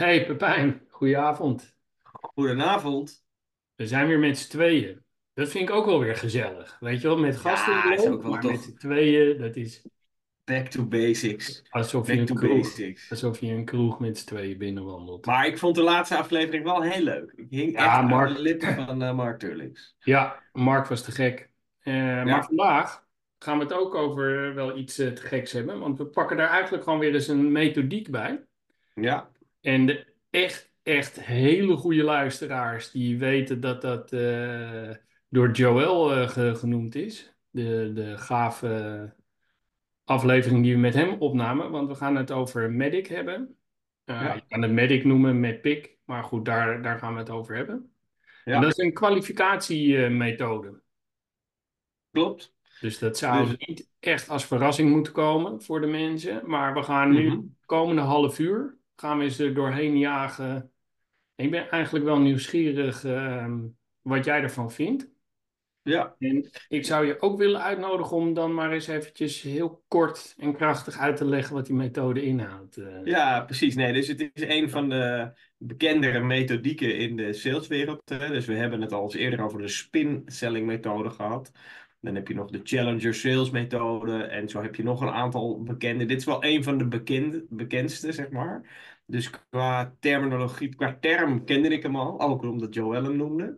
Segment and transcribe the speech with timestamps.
[0.00, 1.76] Hey Pepijn, goedenavond.
[2.02, 3.24] Goedenavond.
[3.74, 5.02] We zijn weer met z'n tweeën.
[5.34, 6.76] Dat vind ik ook wel weer gezellig.
[6.80, 9.56] Weet je wel, met gasten Ja, is ook wel maar met toch z'n tweeën, dat
[9.56, 9.86] is
[10.44, 11.62] back to basics.
[11.70, 13.10] alsof je Back een to kroeg, basics.
[13.10, 15.26] alsof je een kroeg met z'n tweeën binnenwandelt.
[15.26, 17.32] Maar ik vond de laatste aflevering wel heel leuk.
[17.36, 18.34] Ik hing echt Ja, aan Mark.
[18.34, 19.96] de lippen van eh, Mark Turlings.
[19.98, 21.50] Ja, Mark was te gek.
[21.80, 21.94] Eh,
[22.24, 23.06] Maar vandaag
[23.38, 26.50] gaan we het ook over eh, wel iets te geks hebben, want we pakken daar
[26.50, 28.44] eigenlijk gewoon weer eens een methodiek bij.
[28.94, 29.30] ja,
[29.60, 34.90] En de echt, echt hele goede luisteraars die weten dat dat eh,
[35.28, 37.34] door Joel eh, ge- genoemd is.
[37.50, 39.14] De, de gave
[40.04, 41.70] aflevering die we met hem opnamen.
[41.70, 43.56] Want we gaan het over Medic hebben.
[44.04, 47.30] Je ja, kan het Medic noemen met PIC, maar goed, daar, daar gaan we het
[47.30, 47.92] over hebben.
[48.44, 50.82] En dat ja, is een kwalificatiemethode.
[52.10, 52.54] klopt.
[52.78, 56.42] Dus dat zou Dus, niet echt als verrassing moeten komen voor de mensen.
[56.50, 60.72] Maar we gaan nu mhm, de komende half uur gaan we eens er doorheen jagen.
[61.34, 63.58] Ik ben eigenlijk wel nieuwsgierig ehm,
[64.00, 65.08] wat jij ervan vindt.
[65.82, 70.34] ja, En ik zou je ook willen uitnodigen om dan maar eens eventjes heel kort
[70.38, 72.76] en krachtig uit te leggen wat die methode inhoudt.
[72.76, 73.04] eh.
[73.04, 73.74] ja, precies.
[73.74, 78.02] Nee, dus het is een van de bekendere methodieken in de saleswereld.
[78.06, 81.52] Dus we hebben het al eens eerder over de spin-selling methode gehad.
[82.00, 84.22] Dan heb je nog de Challenger Sales methode.
[84.22, 86.04] En zo heb je nog een aantal bekende.
[86.06, 88.62] Dit is wel een van de bekende, bekendste, zeg maar.
[89.06, 92.20] Dus qua terminologie, qua term kende ik hem al.
[92.20, 93.56] Ook omdat Joel hem noemde.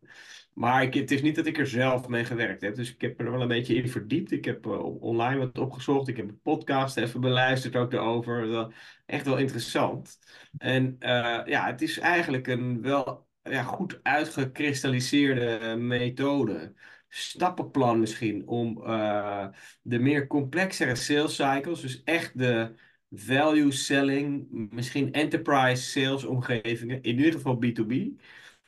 [0.55, 2.75] Maar ik, het is niet dat ik er zelf mee gewerkt heb.
[2.75, 4.31] Dus ik heb er wel een beetje in verdiept.
[4.31, 6.09] Ik heb eh, online wat opgezocht.
[6.09, 8.69] Ik heb een podcast even beluisterd ook daarover.
[9.07, 10.19] Echt wel interessant.
[10.59, 16.75] En eh, ja, het is eigenlijk een wel ja, goed uitgekristalliseerde eh, methode
[17.15, 19.47] stappenplan misschien om eh,
[19.83, 22.75] de meer complexere sales cycles, dus echt de
[23.11, 28.21] value selling, misschien enterprise sales omgevingen, in ieder geval B2B,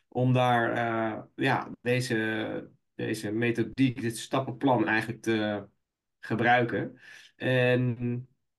[0.08, 5.66] om daar eh, ja, deze, deze methodiek, dit stappenplan eigenlijk te
[6.20, 6.98] gebruiken.
[7.36, 7.96] En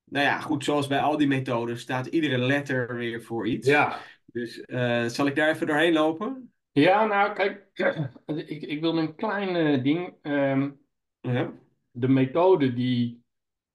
[0.04, 3.68] nou ja, goed, zoals bij al die methodes staat iedere letter weer voor iets.
[3.68, 6.54] Ja, Dus eh, zal ik daar even doorheen lopen?
[6.76, 7.68] Ja, nou kijk,
[8.46, 10.14] ik, ik wil een klein eh, ding.
[10.22, 10.70] ehm,
[11.22, 11.52] Ja,
[11.92, 13.24] de methode die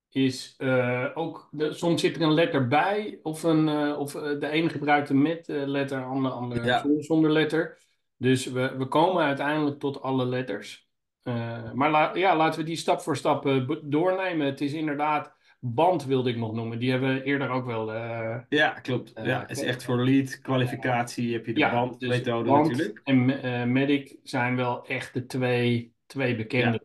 [0.09, 4.39] is eh, ook, de, soms zit er een letter bij, of, een, eh, of eh,
[4.39, 7.77] de ene gebruikt een met eh, letter, de andere, ja, zonder, zonder letter.
[8.17, 10.89] Dus we, we komen uiteindelijk tot alle letters.
[11.23, 14.45] Eh, maar la- ja, laten we die stap voor stap eh, be- doornemen.
[14.45, 16.79] Het is inderdaad, band wilde ik nog noemen.
[16.79, 17.93] Die hebben we eerder ook wel.
[17.93, 19.13] eh, ja, klopt.
[19.13, 22.69] eh, Ja, het is echt voor lead kwalificatie heb je de ja, dus bandmethode band
[22.69, 23.01] natuurlijk.
[23.03, 26.81] en eh, medic zijn wel echt de twee, twee bekende.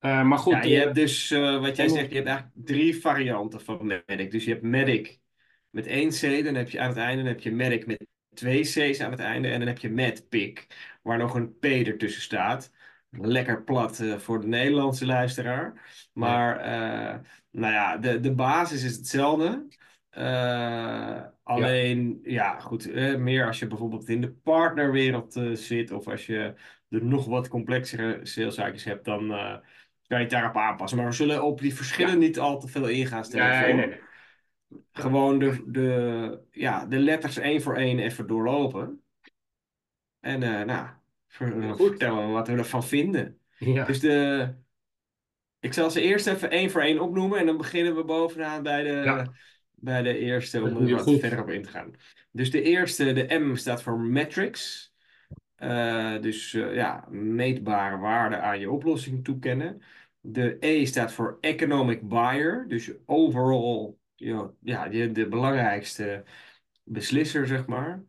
[0.00, 0.22] Ja.
[0.22, 3.86] Maar Ja, goed, je hebt dus, wat jij zegt, je hebt eigenlijk drie varianten van
[4.06, 4.30] medic.
[4.30, 5.18] Dus je hebt medic
[5.70, 8.60] met één C, dan heb je aan het einde, dan heb je medic met twee
[8.62, 10.66] C's aan het einde, en dan heb je medpic,
[11.02, 12.70] waar nog een P ertussen staat.
[13.10, 15.96] Lekker plat eh, voor de Nederlandse luisteraar.
[16.12, 17.18] Maar, eh,
[17.50, 19.66] nou ja, de, de basis is hetzelfde.
[20.10, 26.54] Eh, alleen, ja, goed, meer als je bijvoorbeeld in de partnerwereld zit, of als je
[26.88, 29.28] de nog wat complexere salescycles hebt, dan...
[30.06, 30.98] kan je het daarop aanpassen.
[30.98, 32.18] Maar we zullen op die verschillen ja.
[32.18, 34.00] niet al te veel ingaan, stel ik Nee, nee, nee.
[34.92, 39.02] Gewoon de, de, ja, de letters één voor één even doorlopen.
[40.20, 40.95] En nou.
[41.76, 43.38] Vertellen wat we ervan vinden.
[43.58, 44.48] Dus Ja, de,
[45.60, 47.38] ik zal ze eerst even één voor één opnoemen.
[47.38, 49.32] En dan beginnen we bovenaan bij de, ja,
[49.74, 51.20] bij de eerste, om er wat goed.
[51.20, 51.94] verder op in te gaan.
[52.30, 54.94] Dus de eerste, de M, staat voor metrics.
[55.56, 59.82] Eh, dus eh, ja, meetbare waarde aan je oplossing toekennen.
[60.20, 63.94] De E staat voor economic buyer, dus overall
[64.60, 66.24] ja, de, de belangrijkste
[66.84, 68.02] beslisser, zeg maar.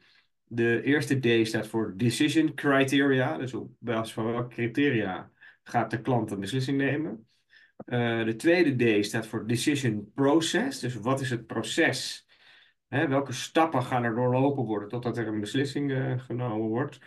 [0.48, 5.32] De eerste D staat voor decision criteria, dus op basis van welke criteria
[5.64, 7.28] gaat de klant een beslissing nemen.
[7.78, 12.28] Eh, de tweede D staat voor decision process, dus wat is het proces?
[12.88, 17.00] Hè, welke stappen gaan er doorlopen worden totdat er een beslissing eh, genomen wordt?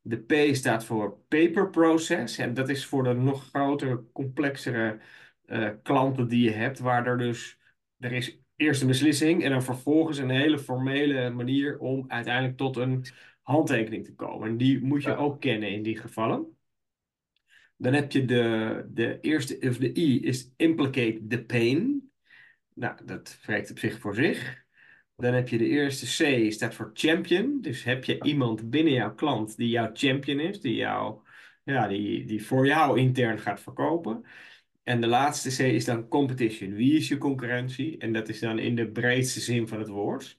[0.00, 2.38] De P staat voor paper process.
[2.38, 5.00] En dat is voor de nog grotere, complexere
[5.44, 7.58] eh, klanten die je hebt, waar er dus
[7.98, 12.76] er is eerst een beslissing en dan vervolgens een hele formele manier om uiteindelijk tot
[12.76, 13.04] een
[13.42, 14.48] handtekening te komen.
[14.48, 16.56] En die moet je Ja, ook kennen in die gevallen.
[17.76, 22.10] Dan heb je de, de eerste, of de I is implicate the pain.
[22.74, 24.66] Nou, dat spreekt op zich voor zich.
[25.16, 27.60] Dan heb je de eerste C, staat voor champion.
[27.60, 31.20] Dus heb je iemand binnen jouw klant die jouw champion is, die, jou,
[31.64, 34.24] ja, die, die voor jou intern gaat verkopen.
[34.88, 36.74] En de laatste C is dan competition.
[36.74, 37.98] Wie is je concurrentie?
[37.98, 40.36] En dat is dan in de breedste zin van het woord.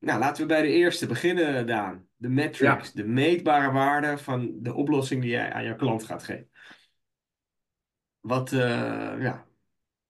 [0.00, 2.06] Nou, laten we bij de eerste beginnen, Daan.
[2.16, 6.24] De Ja, metrics, de meetbare waarde van de oplossing die jij aan jouw klant gaat
[6.24, 6.48] geven.
[8.20, 9.46] Wat, eh, ja,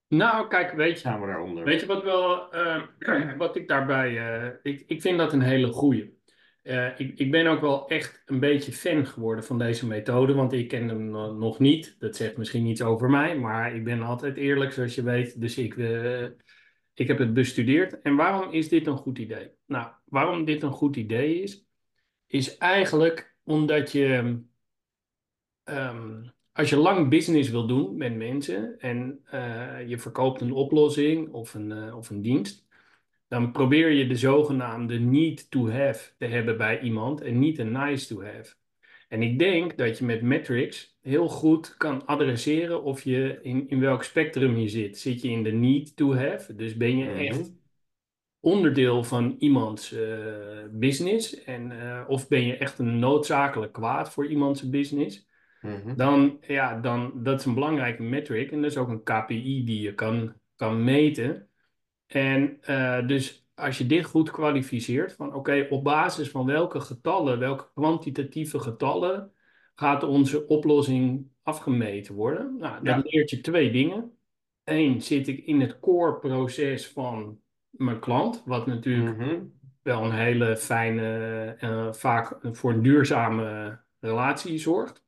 [0.09, 1.65] nou kijk, weet je, gaan we daaronder?
[1.65, 2.83] weet je wat wel, eh,
[3.37, 6.18] wat ik daarbij, eh, ik, ik vind dat een hele goeie.
[6.69, 10.53] Eh, ik, ik ben ook wel echt een beetje fan geworden van deze methode, want
[10.53, 11.97] ik ken hem no- nog niet.
[11.99, 15.41] Dat zegt misschien iets over mij, maar ik ben altijd eerlijk, zoals je weet.
[15.41, 16.25] Dus ik, eh,
[16.95, 18.01] ik heb het bestudeerd.
[18.01, 19.51] En waarom is dit een goed idee?
[19.67, 21.67] Nou, waarom dit een goed idee is,
[22.27, 24.41] is eigenlijk omdat je,
[25.65, 26.23] ehm,
[26.53, 31.55] als je lang business wil doen met mensen en eh, je verkoopt een oplossing of
[31.55, 32.68] een, of een dienst
[33.29, 37.73] dan probeer je de zogenaamde need to have te hebben bij iemand en niet een
[37.73, 38.55] nice to have.
[39.09, 43.81] En ik denk dat je met metrics heel goed kan adresseren of je in, in
[43.81, 44.99] welk spectrum je zit.
[44.99, 47.59] Zit je in de need to have, dus ben je echt Mhm,
[48.41, 54.27] onderdeel van iemands eh, business en, eh, of ben je echt een noodzakelijk kwaad voor
[54.27, 55.27] iemands business.
[55.63, 59.65] mhm, Dan, ja, dan, dat is een belangrijke metric en dat is ook een KPI
[59.65, 61.48] die je kan, kan meten.
[62.09, 67.39] En eh, dus als je dit goed kwalificeert, van oké, op basis van welke getallen,
[67.39, 69.33] welke kwantitatieve getallen
[69.75, 72.57] gaat onze oplossing afgemeten worden?
[72.59, 73.03] Nou, Ja.
[73.05, 74.13] leert je twee dingen.
[74.65, 77.41] Eén, zit ik in het core proces van
[77.71, 79.45] mijn klant, wat natuurlijk mhm,
[79.83, 85.07] wel een hele fijne, eh, vaak voor een duurzame relatie zorgt.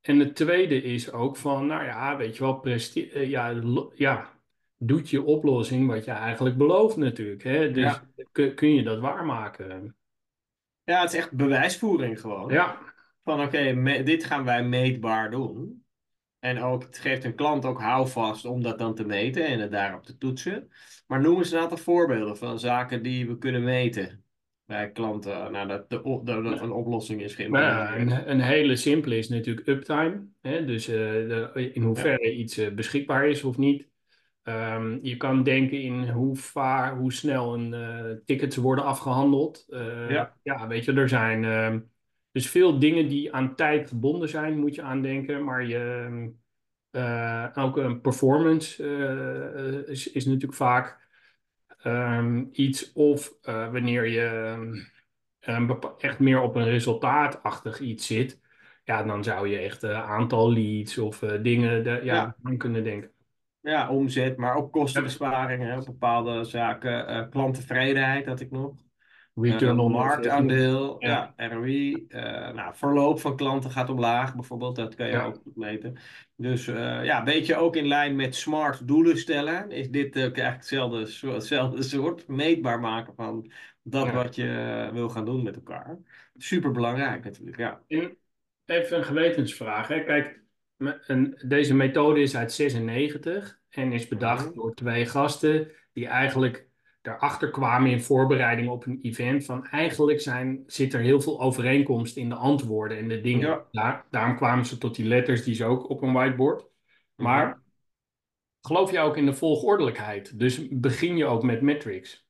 [0.00, 3.62] En het tweede is ook van, nou ja, weet je wel, eh, ja,
[3.94, 4.33] ja,
[4.78, 7.42] doet je oplossing wat je eigenlijk belooft natuurlijk.
[7.42, 7.70] Hè?
[7.70, 8.02] Dus Ja.
[8.32, 9.96] kun, kun je dat waarmaken?
[10.84, 12.52] Ja, het is echt bewijsvoering gewoon.
[12.52, 12.78] Ja,
[13.24, 15.84] Van oké, dit gaan wij meetbaar doen.
[16.38, 19.70] En ook, het geeft een klant ook houvast om dat dan te meten en het
[19.70, 20.68] daarop te toetsen.
[21.06, 24.24] Maar noem eens een aantal voorbeelden van zaken die we kunnen meten
[24.64, 28.26] bij klanten nadat de, op- dat een oplossing is nou ja, geïmplementeerd.
[28.26, 30.26] een, een hele simpele is natuurlijk uptime.
[30.40, 30.64] Hè?
[30.64, 33.88] Dus eh, de- in Ja, hoeverre iets eh, beschikbaar is of niet.
[34.44, 39.66] Ehm, je kan denken in hoe vaar, hoe snel een eh, tickets worden afgehandeld.
[39.68, 41.80] Eh, ja, ja, weet je, er zijn ehm,
[42.32, 45.44] dus veel dingen die aan tijd gebonden zijn, moet je aandenken.
[45.44, 46.28] Maar je, ehm,
[46.90, 48.84] eh, ook een performance
[49.86, 51.02] is, is natuurlijk vaak
[52.52, 52.92] iets.
[52.92, 54.56] Of wanneer je
[55.98, 58.40] echt meer op een resultaatachtig iets zit.
[58.84, 62.36] Ja, dan zou je echt een aantal leads of dingen de, ja, ja.
[62.42, 63.13] aan kunnen denken.
[63.64, 67.06] Ja, omzet, maar ook kostenbesparingen, bepaalde zaken.
[67.06, 68.72] Eh, klanttevredenheid had ik nog.
[69.34, 69.92] Eh, Return on investment.
[69.92, 72.04] marktaandeel, Ja, ja, ROI.
[72.08, 72.22] eh,
[72.52, 74.76] nou, verloop van klanten gaat omlaag, bijvoorbeeld.
[74.76, 75.96] Dat kan je ja, ook goed meten.
[76.36, 79.70] Dus eh, ja, een beetje ook in lijn met smart doelen stellen.
[79.70, 82.28] Is dit eigenlijk hetzelfde, soort- hetzelfde soort.
[82.28, 83.52] Meetbaar maken van
[83.82, 84.12] dat ja.
[84.12, 84.48] wat je
[84.86, 85.98] eh, wil gaan doen met elkaar.
[86.36, 87.80] Super belangrijk natuurlijk, ja.
[87.88, 88.16] En
[88.66, 89.88] even een gewetensvraag.
[89.88, 90.04] Hè.
[90.04, 90.42] Kijk,
[91.46, 94.54] deze methode is uit 96 en is bedacht Mhm.
[94.54, 96.68] door twee gasten die eigenlijk
[97.02, 99.44] daarachter kwamen in voorbereiding op een event.
[99.44, 103.48] Van eigenlijk zijn, zit er heel veel overeenkomst in de antwoorden en de dingen.
[103.48, 103.66] Ja.
[103.70, 106.60] Daar, daarom kwamen ze tot die letters die ze ook op een whiteboard.
[106.60, 107.28] Mhm.
[107.28, 107.62] Maar
[108.60, 110.38] geloof je ook in de volgordelijkheid?
[110.38, 112.26] Dus begin je ook met metrics?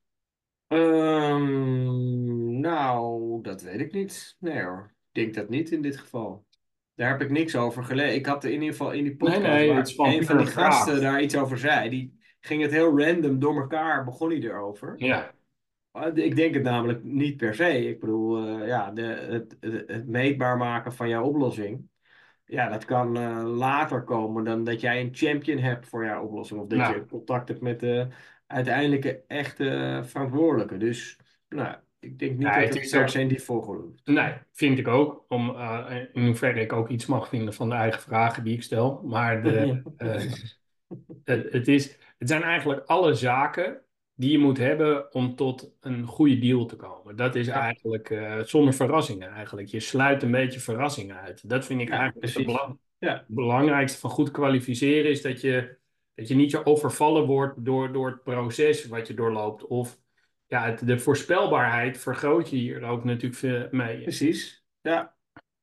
[0.67, 4.37] Ehm, nou, dat weet ik niet.
[4.39, 6.44] Nee hoor, ik denk dat niet in dit geval.
[6.94, 8.15] Daar heb ik niks over gelezen.
[8.15, 11.01] Ik had in ieder geval in die podcast nee, waar gewoon een van die gasten
[11.01, 11.91] daar iets over zei.
[11.91, 14.94] Die ging het heel random door elkaar, begon hij erover.
[14.96, 15.32] Ja,
[16.15, 17.89] Ik denk het namelijk niet per se.
[17.89, 21.89] Ik bedoel, eh, ja, de, het, het, het meetbaar maken van jouw oplossing.
[22.44, 26.60] Ja, dat kan eh, later komen dan dat jij een champion hebt voor jouw oplossing.
[26.60, 26.94] Of dat nou.
[26.94, 28.08] je contact hebt met de
[28.46, 30.77] uiteindelijke echte verantwoordelijke.
[30.77, 34.06] Dus nou, ik denk niet Ja, dat het per se in die volgorde hoeft.
[34.06, 35.25] Nee, vind ik ook.
[35.29, 38.63] Om, eh, in hoeverre ik ook iets mag vinden van de eigen vragen die ik
[38.63, 39.01] stel.
[39.05, 40.32] Maar de, eh,
[41.25, 43.81] het, het is, het zijn eigenlijk alle zaken
[44.15, 47.17] die je moet hebben om tot een goede deal te komen.
[47.17, 49.69] Dat is Ja, eigenlijk eh, zonder verrassingen eigenlijk.
[49.69, 51.49] Je sluit een beetje verrassingen uit.
[51.49, 55.11] Dat vind ik ja, eigenlijk het belang- Ja, belangrijkste van goed kwalificeren.
[55.11, 55.77] Is dat je,
[56.15, 59.67] dat je niet zo overvallen wordt door, door het proces wat je doorloopt.
[59.67, 59.99] Of
[60.46, 64.03] ja, het, de voorspelbaarheid vergroot je hier ook natuurlijk veel mee.
[64.03, 64.65] precies.
[64.81, 65.15] Ja,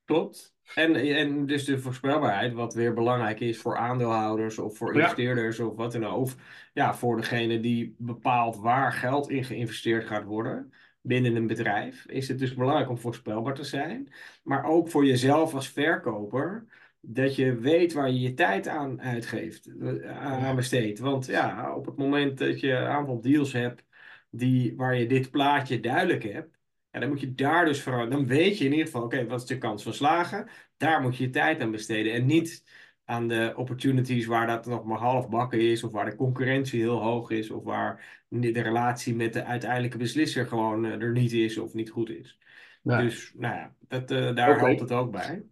[0.06, 0.56] klopt.
[0.76, 5.00] En, en dus de voorspelbaarheid, wat weer belangrijk is voor aandeelhouders of voor Ja.
[5.00, 6.18] investeerders of wat dan ook.
[6.18, 6.36] Of
[6.74, 12.28] ja, voor degene die bepaalt waar geld in geïnvesteerd gaat worden binnen een bedrijf, is
[12.28, 14.14] het dus belangrijk om voorspelbaar te zijn.
[14.44, 16.66] Maar ook voor jezelf als verkoper,
[17.00, 21.00] dat je weet waar je je tijd aan uitgeeft, eh, aan besteedt.
[21.00, 23.86] Want ja, op het moment dat je een aantal deals hebt
[24.32, 26.60] die, waar je dit plaatje duidelijk hebt,
[26.92, 29.42] ja, dan moet je daar dus vooral, dan weet je in ieder geval, oké, wat
[29.42, 30.48] is de kans van slagen?
[30.78, 32.64] Daar moet je je tijd aan besteden en niet
[33.06, 37.02] aan de opportunities waar dat nog maar half bakken is, of waar de concurrentie heel
[37.02, 41.58] hoog is, of waar de relatie met de uiteindelijke beslisser gewoon eh, er niet is
[41.58, 42.40] of niet goed is.
[42.84, 45.44] Dus nou ja, dat, eh, daar helpt het ook bij.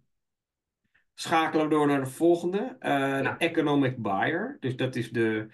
[1.14, 4.56] Schakelen we door naar de volgende, eh, de economic buyer.
[4.60, 5.48] Dus dat is de,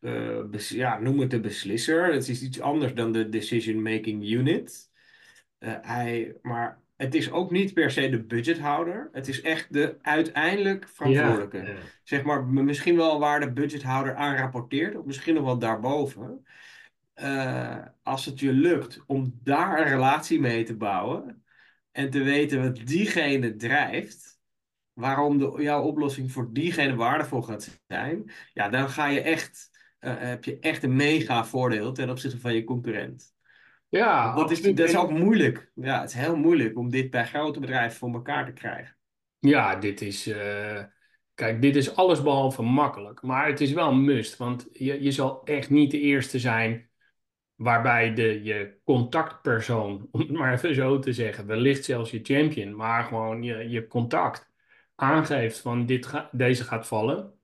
[0.00, 2.12] eh, ja, noem het de beslisser.
[2.12, 4.90] Het is iets anders dan de decision making unit.
[5.58, 9.08] Eh, hij, maar het is ook niet per se de budgethouder.
[9.12, 11.58] Het is echt de uiteindelijk verantwoordelijke.
[11.58, 11.74] Ja.
[12.02, 16.44] Zeg maar misschien wel waar de budgethouder aan rapporteert, of misschien nog wel daarboven.
[17.14, 21.44] Eh, als het je lukt om daar een relatie mee te bouwen
[21.92, 24.40] en te weten wat diegene drijft,
[24.92, 29.70] waarom de, jouw oplossing voor diegene waardevol gaat zijn, ja, dan ga je echt,
[30.08, 33.34] heb je echt een mega voordeel ten opzichte van je concurrent.
[33.88, 35.70] Ja, Dat is, dat is ook moeilijk.
[35.74, 38.96] Ja, het is heel moeilijk om dit bij grote bedrijven voor elkaar te krijgen.
[39.38, 40.26] Ja, dit is.
[40.26, 40.82] eh,
[41.34, 43.22] kijk, dit is allesbehalve makkelijk.
[43.22, 44.36] Maar het is wel een must.
[44.36, 46.90] Want je, je zal echt niet de eerste zijn
[47.54, 52.76] waarbij de, je contactpersoon, om het maar even zo te zeggen, wellicht zelfs je champion,
[52.76, 54.50] maar gewoon je, je contact
[54.94, 57.34] aangeeft van dit ga, deze gaat vallen.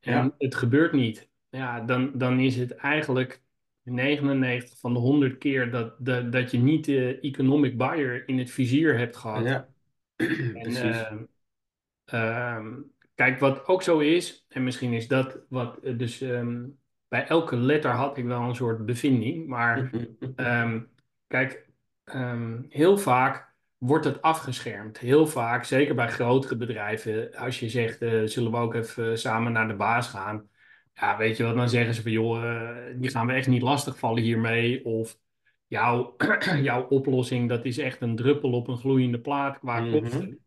[0.00, 0.34] En Ja.
[0.38, 1.30] het gebeurt niet.
[1.56, 3.42] Ja, dan, dan is het eigenlijk
[3.82, 8.50] 99 van de 100 keer dat, dat, dat je niet de economic buyer in het
[8.50, 9.44] vizier hebt gehad.
[9.44, 9.68] Ja,
[10.16, 11.24] En, ehm,
[12.04, 12.74] ehm,
[13.14, 16.64] kijk, wat ook zo is, en misschien is dat wat, eh, dus ehm,
[17.08, 19.90] bij elke letter had ik wel een soort bevinding, maar
[21.26, 21.68] kijk,
[22.68, 24.98] heel vaak wordt het afgeschermd.
[24.98, 29.52] Heel vaak, zeker bij grotere bedrijven, als je zegt, eh, zullen we ook even samen
[29.52, 30.48] naar de baas gaan?
[31.00, 33.62] Ja, weet je wat, dan zeggen ze van, joh, eh, die gaan we echt niet
[33.62, 35.18] lastigvallen hiermee, of
[35.66, 36.16] jouw,
[36.62, 40.38] jouw oplossing, dat is echt een druppel op een gloeiende plaat qua kosten.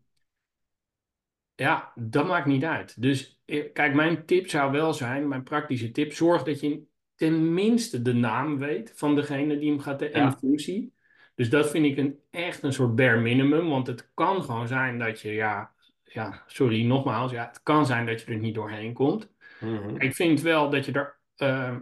[1.56, 3.02] Ja, dat maakt niet uit.
[3.02, 6.82] Dus eh, kijk, mijn tip zou wel zijn, mijn praktische tip, zorg dat je
[7.16, 10.30] tenminste de naam weet van degene die hem gaat Ja.
[10.30, 10.94] de functie.
[11.36, 15.00] Dus dat vind ik een, echt een soort bare minimum, want het kan gewoon zijn
[15.00, 15.72] dat je, ja,
[16.04, 19.30] ja, sorry, nogmaals, ja, het kan zijn dat je er niet doorheen komt.
[19.60, 19.96] Mhm.
[20.02, 21.76] Ik vind wel dat je er, eh,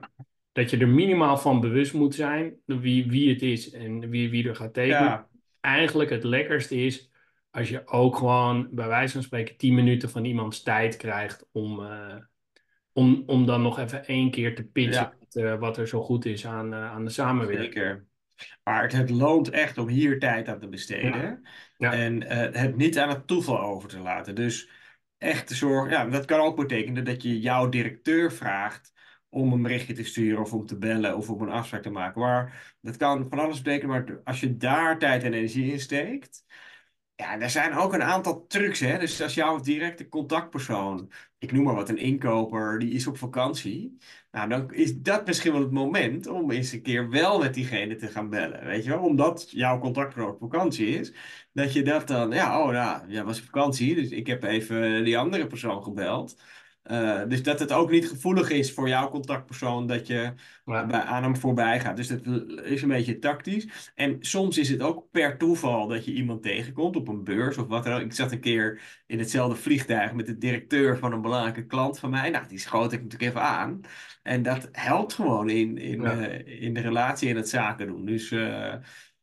[0.51, 4.47] dat je er minimaal van bewust moet zijn wie, wie het is en wie, wie
[4.47, 5.01] er gaat tekenen.
[5.03, 5.27] Ja,
[5.61, 7.11] Eigenlijk het lekkerste is
[7.51, 11.83] als je ook gewoon bij wijze van spreken 10 minuten van iemands tijd krijgt om,
[11.85, 12.15] eh,
[12.93, 15.13] om, om dan nog even één keer te pitchen Ja.
[15.19, 17.73] wat, er- wat er zo goed is aan, eh, aan de samenwerking.
[17.73, 18.05] zeker.
[18.63, 21.41] Maar het, het loont echt om hier tijd aan te besteden.
[21.77, 21.93] Ja.
[21.93, 24.35] En eh, het niet aan het toeval over te laten.
[24.35, 24.69] Dus
[25.17, 25.91] echt te zorgen.
[25.91, 28.93] Ja, dat kan ook betekenen dat je jouw directeur vraagt
[29.29, 32.21] om een berichtje te sturen of om te bellen of om een afspraak te maken.
[32.21, 33.95] Maar dat kan van alles betekenen.
[33.95, 36.45] Maar als je daar tijd en energie in steekt.
[37.17, 38.97] Ja, er zijn ook een aantal trucs, hè.
[38.99, 43.97] Dus als jouw directe contactpersoon, ik noem maar wat, een inkoper, die is op vakantie.
[44.31, 47.95] Nou, dan is dat misschien wel het moment om eens een keer wel met diegene
[47.95, 48.65] te gaan bellen.
[48.65, 48.99] Weet je wel?
[49.03, 51.13] Omdat jouw contactpersoon op vakantie is.
[51.53, 55.03] Dat je dat dan, ja, oh nou, jij was op vakantie, dus ik heb even
[55.03, 56.41] die andere persoon gebeld.
[56.87, 60.33] Eh, dus dat het ook niet gevoelig is voor jouw contactpersoon dat je
[60.65, 60.85] Ja.
[60.85, 61.95] bij, aan hem voorbij gaat.
[61.97, 62.25] Dus dat
[62.63, 63.91] is een beetje tactisch.
[63.95, 67.67] En soms is het ook per toeval dat je iemand tegenkomt op een beurs of
[67.67, 68.01] wat dan ook.
[68.01, 72.09] Ik zat een keer in hetzelfde vliegtuig met de directeur van een belangrijke klant van
[72.09, 72.29] mij.
[72.29, 73.81] Nou, die schoot ik natuurlijk even aan.
[74.23, 76.27] En dat helpt gewoon in, in, Ja.
[76.27, 78.05] eh, in de relatie en het zaken doen.
[78.05, 78.75] Dus eh,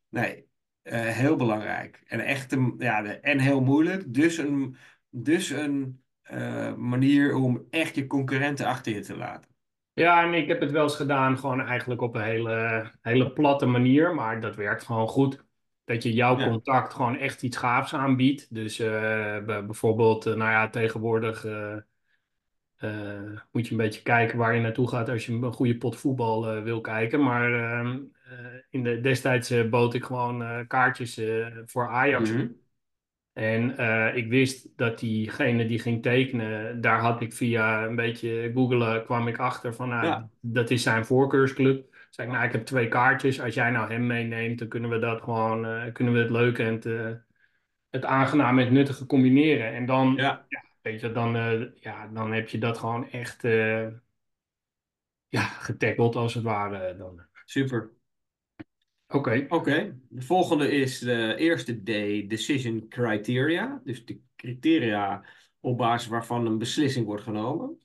[0.08, 0.46] nee,
[0.88, 2.02] heel belangrijk.
[2.06, 4.14] En echt een, ja, en heel moeilijk.
[4.14, 4.76] Dus een,
[5.10, 9.50] dus een eh, manier om echt je concurrenten achter je te laten.
[9.92, 13.66] Ja, en ik heb het wel eens gedaan, gewoon eigenlijk op een hele, hele platte
[13.66, 15.44] manier, maar dat werkt gewoon goed.
[15.84, 16.48] Dat je jouw Ja.
[16.48, 18.54] contact gewoon echt iets gaafs aanbiedt.
[18.54, 18.86] Dus eh,
[19.44, 21.46] bij- bijvoorbeeld, eh, nou ja, tegenwoordig
[23.52, 26.62] moet je een beetje kijken waar je naartoe gaat als je een goede pot voetbal
[26.62, 27.22] wil kijken.
[27.22, 28.36] Maar ehm, eh,
[28.70, 31.20] in de, destijds bood ik gewoon kaartjes
[31.64, 32.30] voor Ajax.
[32.30, 32.46] Mhm.
[33.34, 38.50] En eh, ik wist dat diegene die ging tekenen, daar had ik via een beetje
[38.54, 40.28] googelen, kwam ik achter van, nou, Ja.
[40.40, 41.94] dat is zijn voorkeursclub.
[42.10, 43.40] Zei ik, nou, ik heb twee kaartjes.
[43.40, 46.62] Als jij nou hem meeneemt, dan kunnen we dat gewoon, eh, kunnen we het leuke
[46.62, 47.10] en het, eh,
[47.90, 49.72] het aangenaam en het nuttige combineren.
[49.72, 50.46] En dan, Ja,
[50.82, 51.32] weet je, dan,
[51.80, 53.42] ja, dan heb je dat gewoon echt,
[55.28, 56.96] ja, getackeld als het ware.
[56.96, 57.20] Dan.
[57.44, 57.90] super.
[59.08, 61.84] Oké, Oké, de volgende is de eerste D,
[62.30, 63.80] decision criteria.
[63.84, 65.24] Dus de criteria
[65.60, 67.78] op basis waarvan een beslissing wordt genomen.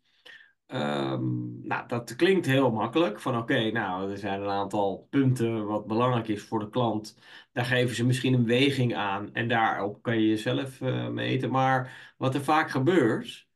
[0.67, 3.19] Ehm, nou, dat klinkt heel makkelijk.
[3.19, 7.17] Van oké, nou, er zijn een aantal punten wat belangrijk is voor de klant.
[7.51, 11.51] Daar geven ze misschien een weging aan en daarop kan je jezelf eh, meten.
[11.51, 13.47] Maar wat er vaak gebeurt,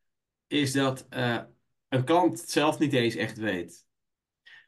[0.47, 1.39] is dat eh,
[1.89, 3.82] een klant het zelf niet eens echt weet.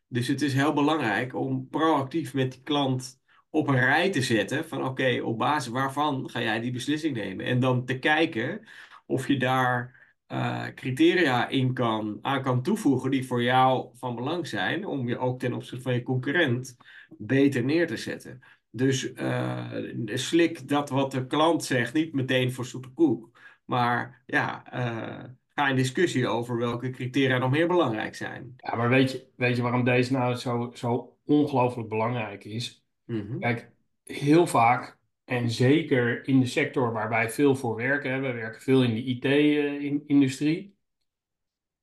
[0.07, 3.19] Dus het is heel belangrijk om proactief met die klant
[3.50, 7.45] op een rij te zetten van oké, op basis waarvan ga jij die beslissing nemen?
[7.45, 8.67] En dan te kijken
[9.05, 14.47] of je daar uh, criteria in kan, aan kan toevoegen die voor jou van belang
[14.47, 16.77] zijn, om je ook ten opzichte van je concurrent
[17.17, 18.41] beter neer te zetten.
[18.69, 19.71] Dus uh,
[20.05, 23.39] slik dat wat de klant zegt niet meteen voor zoete koek.
[23.65, 25.24] Maar ja, uh,
[25.55, 28.53] ga in discussie over welke criteria nog meer belangrijk zijn.
[28.57, 32.85] Ja, maar weet je, weet je waarom deze nou zo, zo ongelooflijk belangrijk is?
[33.05, 33.39] Mhm.
[33.39, 33.71] Kijk,
[34.03, 38.83] heel vaak, en zeker in de sector waar wij veel voor werken, we werken veel
[38.83, 40.75] in de IT-industrie,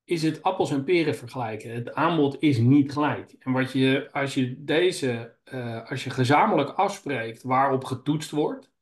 [0.03, 1.73] is het appels en peren vergelijken.
[1.73, 3.35] Het aanbod is niet gelijk.
[3.39, 8.72] En wat je, als je deze, uh, als je gezamenlijk afspreekt waarop getoetst wordt,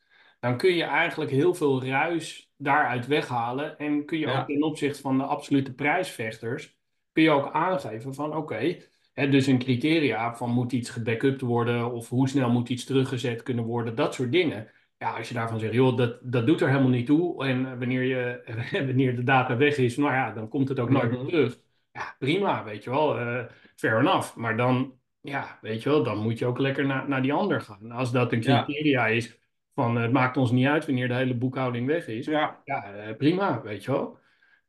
[0.42, 3.78] dan kun je eigenlijk heel veel ruis daaruit weghalen.
[3.78, 4.40] En kun je Ja.
[4.40, 6.78] ook ten opzichte van de absolute prijsvechters,
[7.12, 8.78] kun je ook aangeven van oké,
[9.14, 13.66] dus een criteria van moet iets gebackupt worden of hoe snel moet iets teruggezet kunnen
[13.66, 14.72] worden, dat soort dingen.
[14.98, 17.46] Ja, als je daarvan zegt, joh, dat, dat doet er helemaal niet toe.
[17.46, 18.42] En wanneer, je,
[18.88, 21.30] wanneer de data weg is, nou ja, dan komt het ook nooit meer Mhm.
[21.30, 21.60] terug.
[21.92, 23.46] Ja, prima, weet je wel, eh
[23.76, 24.36] fair enough.
[24.36, 27.62] Maar dan, ja, weet je wel, dan moet je ook lekker naar, naar die ander
[27.62, 27.92] gaan.
[27.92, 28.64] Als dat een Ja.
[28.64, 29.40] criteria is
[29.76, 32.26] van eh, het maakt ons niet uit wanneer de hele boekhouding weg is.
[32.26, 32.62] Ja.
[32.64, 34.20] Ja, eh, prima, weet je wel.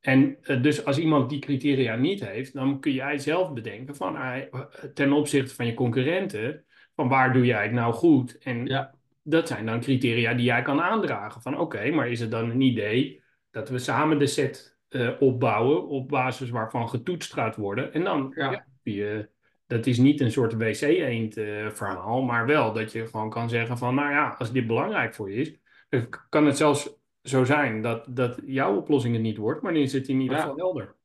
[0.01, 4.17] En eh, dus als iemand die criteria niet heeft, dan kun jij zelf bedenken van
[4.17, 4.61] eh,
[4.95, 8.39] ten opzichte van je concurrenten, van waar doe jij het nou goed?
[8.39, 8.95] En Ja.
[9.23, 11.43] dat zijn dan criteria die jij kan aandragen.
[11.43, 14.71] Van oké, maar is het dan een idee dat we samen de set
[15.19, 17.93] opbouwen op basis waarvan getoetst gaat worden?
[17.93, 18.51] En dan, Ja.
[18.51, 19.29] ja, je,
[19.73, 23.79] dat is niet een soort wc-eend eh, verhaal, maar wel dat je gewoon kan zeggen
[23.79, 25.41] van, nou ja, als dit belangrijk voor je
[25.89, 29.83] is, kan het zelfs zo zijn dat, dat jouw oplossing het niet wordt, maar dan
[29.83, 30.43] is het in ieder Ja.
[30.43, 30.97] geval helder.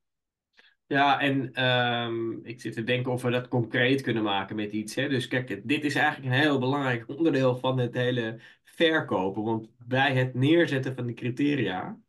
[0.88, 4.96] Ja, en ehm, ik zit te denken of we dat concreet kunnen maken met iets.
[4.96, 5.10] Hè?
[5.10, 9.44] Dus kijk, dit is eigenlijk een heel belangrijk onderdeel van het hele verkopen.
[9.44, 12.00] Want bij het neerzetten van de criteria,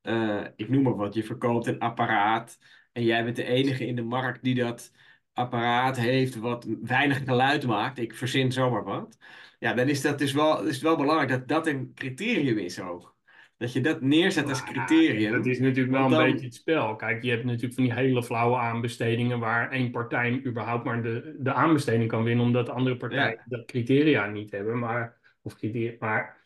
[0.00, 2.58] eh, ik noem maar wat, je verkoopt een apparaat
[2.92, 4.92] en jij bent de enige in de markt die dat
[5.38, 7.98] apparaat heeft wat weinig geluid maakt.
[7.98, 9.16] Ik verzin zomaar wat.
[9.58, 12.80] Ja, dan is dat dus wel, is het wel belangrijk dat dat een criterium is
[12.80, 13.16] ook.
[13.56, 15.32] Dat je dat neerzet als Nou ja, criterium.
[15.32, 16.96] dat is natuurlijk wel een beetje het spel.
[16.96, 21.36] Kijk, je hebt natuurlijk van die hele flauwe aanbestedingen waar één partij überhaupt maar de,
[21.38, 23.44] de aanbesteding kan winnen, omdat de andere partijen Ja.
[23.46, 24.78] dat criteria niet hebben.
[24.78, 26.36] Maar, of criteria, maar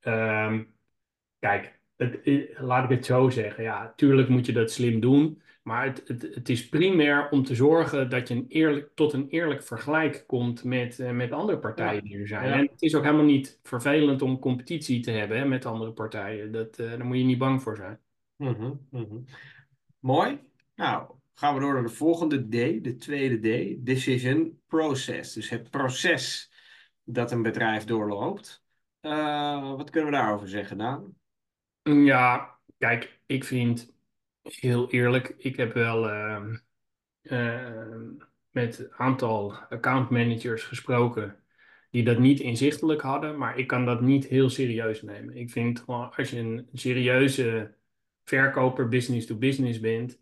[0.00, 0.62] ehm,
[1.38, 3.62] kijk, het, eh, laat ik het zo zeggen.
[3.62, 5.42] Ja, tuurlijk moet je dat slim doen.
[5.62, 9.28] Maar het, het, het is primair om te zorgen dat je een eerlijk, tot een
[9.28, 12.48] eerlijk vergelijk komt met, eh, met andere partijen die er zijn.
[12.48, 12.54] Ja.
[12.54, 16.52] En het is ook helemaal niet vervelend om competitie te hebben hè, met andere partijen.
[16.52, 18.00] Dat, eh, daar moet je niet bang voor zijn.
[18.36, 19.16] Mhm, mhm.
[19.98, 20.40] Mooi.
[20.74, 25.32] Nou, gaan we door naar de volgende D, de tweede D, decision process.
[25.32, 26.52] Dus het proces
[27.04, 28.64] dat een bedrijf doorloopt.
[29.00, 31.14] Eh, wat kunnen we daarover zeggen, Daan?
[31.82, 33.92] Ja, kijk, ik vind
[34.42, 36.56] heel eerlijk, ik heb wel ehm,
[37.22, 38.08] ehm,
[38.50, 41.36] met een aantal accountmanagers gesproken
[41.90, 45.36] die dat niet inzichtelijk hadden, maar ik kan dat niet heel serieus nemen.
[45.36, 47.74] Ik vind gewoon, als je een serieuze
[48.24, 50.20] verkoper business to business bent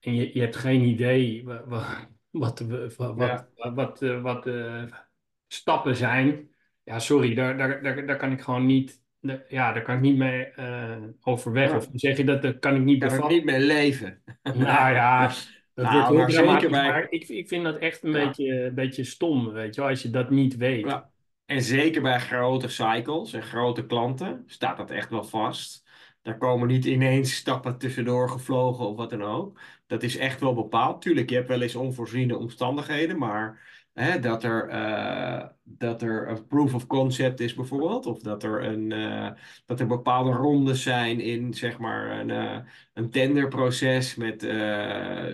[0.00, 3.48] en je, je hebt geen idee wa- wa- wat, de- wa- wat, Ja.
[3.54, 4.46] wat, wat, eh, wat
[5.46, 6.50] stappen zijn,
[6.82, 10.00] ja, sorry, daar, daar, daar, daar kan ik gewoon niet, daar- ja, daar kan ik
[10.00, 11.70] niet mee eh, overweg.
[11.70, 11.76] Ja.
[11.76, 13.36] Of zeg je dat, dat kan ik niet Ik kan er bevatten.
[13.38, 14.22] niet mee leven.
[14.42, 15.26] Nou ja,
[15.74, 18.26] dat Nou, wordt heel maar dramatisch, bij- maar ik, ik vind dat echt een Ja.
[18.26, 20.84] beetje, een beetje stom, weet je wel, als je dat niet weet.
[20.86, 21.10] Ja.
[21.46, 25.90] En zeker bij grote cycles en grote klanten staat dat echt wel vast.
[26.22, 29.60] Daar komen niet ineens stappen tussendoor gevlogen of wat dan ook.
[29.86, 31.02] Dat is echt wel bepaald.
[31.02, 33.60] Tuurlijk, je hebt wel eens onvoorziene omstandigheden, maar
[33.92, 38.64] hè, dat, er, eh, dat er een proof of concept is bijvoorbeeld, of dat er,
[38.64, 39.30] een, eh,
[39.66, 42.58] dat er bepaalde rondes zijn in zeg maar een, eh,
[42.92, 44.40] een tenderproces met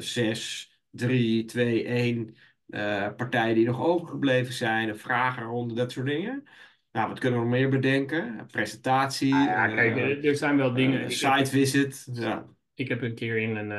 [0.05, 2.37] 6, 3, 2, 1
[2.69, 6.45] eh, partijen die nog overgebleven zijn, een vragenronde, dat soort dingen.
[6.93, 8.47] Nou, wat kunnen we nog meer bedenken?
[8.51, 11.11] Presentatie, Ah ja, kijk, er, er zijn wel dingen.
[11.13, 12.09] site visit.
[12.13, 12.47] Ja.
[12.75, 13.71] ik heb een keer in een,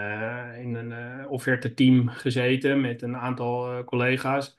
[0.60, 4.59] in een offerte team gezeten met een aantal collega's.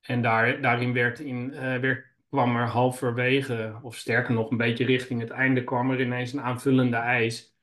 [0.00, 5.20] En daar, daarin werd in, werd, kwam er halverwege, of sterker nog, een beetje richting
[5.20, 7.54] het einde, kwam er ineens een aanvullende eis.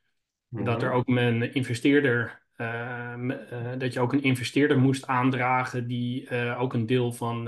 [0.50, 6.30] Dat er ook een investeerder eh, eh, dat je ook een investeerder moest aandragen die
[6.56, 7.47] ook een deel van,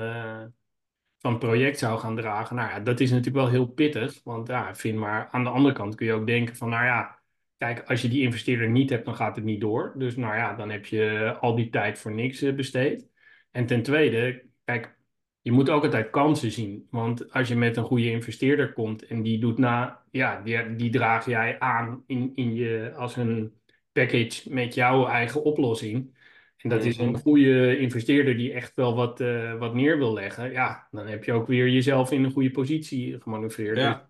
[1.18, 2.56] van het project zou gaan dragen.
[2.56, 5.74] Nou ja, dat is natuurlijk wel heel pittig, want ja, vind maar aan de andere
[5.74, 7.20] kant kun je ook denken van, nou ja,
[7.58, 9.94] kijk, als je die investeerder niet hebt, dan gaat het niet door.
[9.98, 13.08] Dus nou ja, dan heb je al die tijd voor niks besteed.
[13.52, 14.98] En ten tweede, kijk,
[15.42, 16.88] je moet ook altijd kansen zien.
[16.92, 20.90] Want als je met een goede investeerder komt en die doet na, ja, die, die
[20.92, 23.54] draag jij aan in, in je, als een
[23.92, 26.18] package met jouw eigen oplossing.
[26.58, 27.20] En dat is een Mhm.
[27.22, 30.52] goede investeerder die echt wel wat, eh, wat neer wil leggen.
[30.52, 33.76] Ja, dan heb je ook weer jezelf in een goede positie gemanoeuvreerd.
[33.76, 34.10] Dus Ja.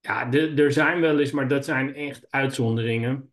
[0.00, 3.26] ja, de- er zijn wel eens, maar dat zijn echt uitzonderingen.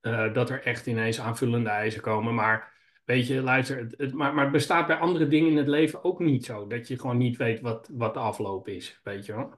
[0.00, 2.34] eh, dat er echt ineens aanvullende eisen komen.
[2.34, 2.75] Maar
[3.06, 6.04] weet je, luister, het, het- maar, maar het bestaat bij andere dingen in het leven
[6.04, 6.66] ook niet zo.
[6.66, 9.50] Dat je gewoon niet weet wat, wat de afloop is, weet je wel.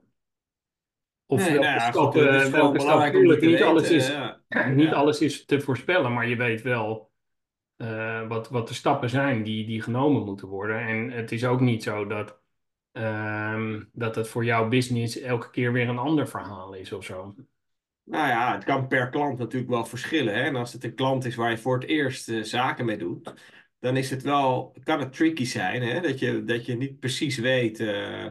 [1.26, 4.40] Of Nee, nou welke stap, eh, welke stap, het te niet alles is, Ja.
[4.74, 4.92] niet Ja.
[4.92, 7.10] alles is te voorspellen, maar je weet wel
[7.76, 10.80] eh, wat, wat de stappen zijn die, die genomen moeten worden.
[10.80, 12.40] En het is ook niet zo dat,
[12.92, 17.34] ehm, dat het voor jouw business elke keer weer een ander verhaal is of zo.
[18.08, 20.34] Nou ja, het kan per klant natuurlijk wel verschillen.
[20.34, 20.40] Hè?
[20.42, 23.34] En als het een klant is waar je voor het eerst eh, zaken mee doet,
[23.78, 26.00] dan is het wel, kan het tricky zijn, hè?
[26.00, 28.24] Dat je, dat je niet precies weet eh,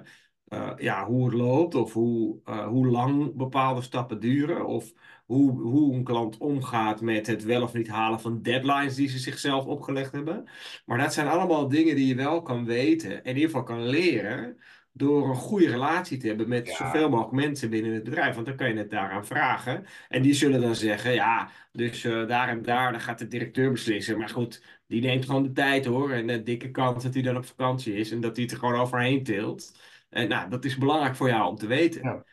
[0.48, 4.94] eh, ja, hoe het loopt of hoe, hoe lang bepaalde stappen duren of
[5.26, 9.18] hoe, hoe een klant omgaat met het wel of niet halen van deadlines die ze
[9.20, 10.50] zichzelf opgelegd hebben.
[10.86, 13.88] Maar dat zijn allemaal dingen die je wel kan weten en in ieder geval kan
[13.88, 14.58] leren
[14.97, 18.33] door een goede relatie te hebben met Ja, zoveel mogelijk mensen binnen het bedrijf.
[18.33, 19.86] Want dan kan je het daaraan vragen.
[20.10, 23.71] En die zullen dan zeggen, ja, dus eh, daar en daar, dan gaat de directeur
[23.71, 24.17] beslissen.
[24.17, 26.12] Maar goed, die neemt gewoon de tijd hoor.
[26.12, 28.60] En de dikke kans dat hij dan op vakantie is en dat hij het er
[28.60, 29.79] gewoon overheen tilt.
[30.10, 32.01] En nou, dat is belangrijk voor jou om te weten.
[32.01, 32.23] ja.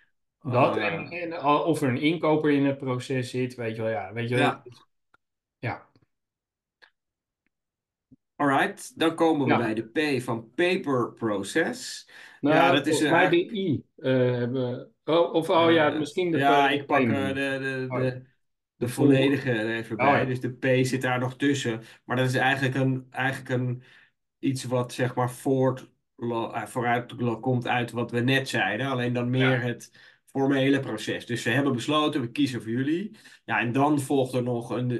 [0.41, 3.91] Dat en, Eh, en of er een inkoper in het proces zit, weet je wel,
[3.91, 4.45] ja, weet je wel.
[4.45, 4.63] ja,
[5.59, 5.87] Ja,
[8.37, 8.99] alright.
[8.99, 9.59] Dan komen we ja.
[9.59, 12.09] bij de P van paper process.
[12.49, 13.37] Ja, Nou, dat is mij de.
[13.37, 14.93] I eh, hebben.
[15.05, 18.11] Oh, of oh ja, eh, misschien de ja, ik pak eh, de, de, Oh, de,
[18.11, 18.23] de
[18.77, 19.21] de volgende.
[19.21, 20.19] volledige er even Oh bij.
[20.19, 20.25] ja.
[20.25, 21.83] Dus de P zit daar nog tussen.
[22.05, 23.83] Maar dat is eigenlijk een, eigenlijk een
[24.39, 25.91] iets wat zeg maar voort,
[26.69, 28.87] vooruit komt uit wat we net zeiden.
[28.87, 29.93] Alleen dan meer Ja, het
[30.35, 31.27] formele proces.
[31.27, 33.17] Dus we hebben besloten, we kiezen voor jullie.
[33.45, 34.91] Ja, en dan volgt er nog een,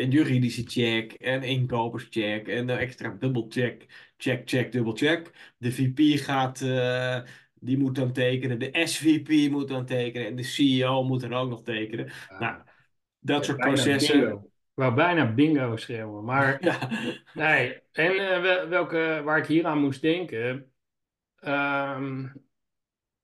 [0.00, 3.86] een juridische check, een inkoperscheck en een extra dubbelcheck.
[4.16, 5.30] Check, check, dubbelcheck.
[5.58, 7.20] De VP gaat, eh,
[7.54, 8.58] die moet dan tekenen.
[8.58, 10.26] De SVP moet dan tekenen.
[10.26, 12.06] En de CEO moet dan ook nog tekenen.
[12.28, 12.64] Nou, ja.
[13.18, 14.20] dat soort processen.
[14.20, 14.36] bingo.
[14.44, 16.24] Ik wou bijna bingo schreeuwen.
[16.24, 16.88] Maar Ja,
[17.32, 17.80] nee.
[17.92, 20.72] En eh, wel- welke, waar ik hier aan moest denken.
[21.36, 22.26] ehm,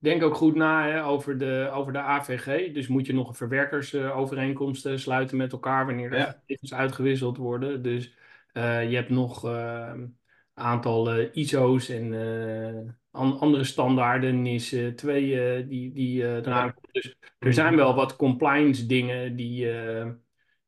[0.07, 2.73] denk ook goed na hè, over de, over de AVG.
[2.73, 7.83] Dus moet je nog een verwerkersovereenkomst sluiten met elkaar wanneer er ja, gegevens uitgewisseld worden.
[7.83, 8.15] Dus
[8.53, 10.19] eh, je hebt nog een
[10.55, 16.91] aantal eh, ISO's en eh, an- andere standaarden, NIS 2 eh, die, die eraan komen.
[16.93, 19.67] Dus er zijn wel wat compliance dingen die,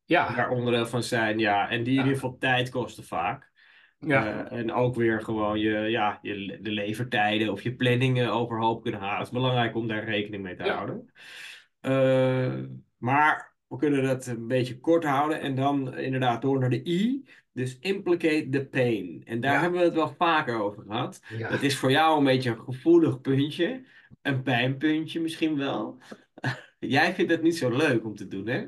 [0.05, 1.71] ja, daar onderdeel van zijn, ja.
[1.71, 3.48] En die in ieder geval tijd kosten vaak.
[3.99, 8.83] Ja, Eh, en ook weer gewoon je, ja, je, de levertijden of je planningen overhoop
[8.83, 9.19] kunnen halen.
[9.19, 11.13] Het is belangrijk om daar rekening mee te ja, houden.
[11.81, 12.55] Eh,
[12.97, 17.25] maar we kunnen dat een beetje kort houden en dan inderdaad door naar de I.
[17.53, 19.23] Dus implicate the pain.
[19.25, 21.23] En daar ja, hebben we het wel vaker over gehad.
[21.39, 21.49] ja.
[21.49, 23.85] Dat is voor jou een beetje een gevoelig puntje.
[24.23, 25.99] Een pijnpuntje misschien wel.
[26.79, 28.67] Jij vindt het niet zo leuk om te doen, hè?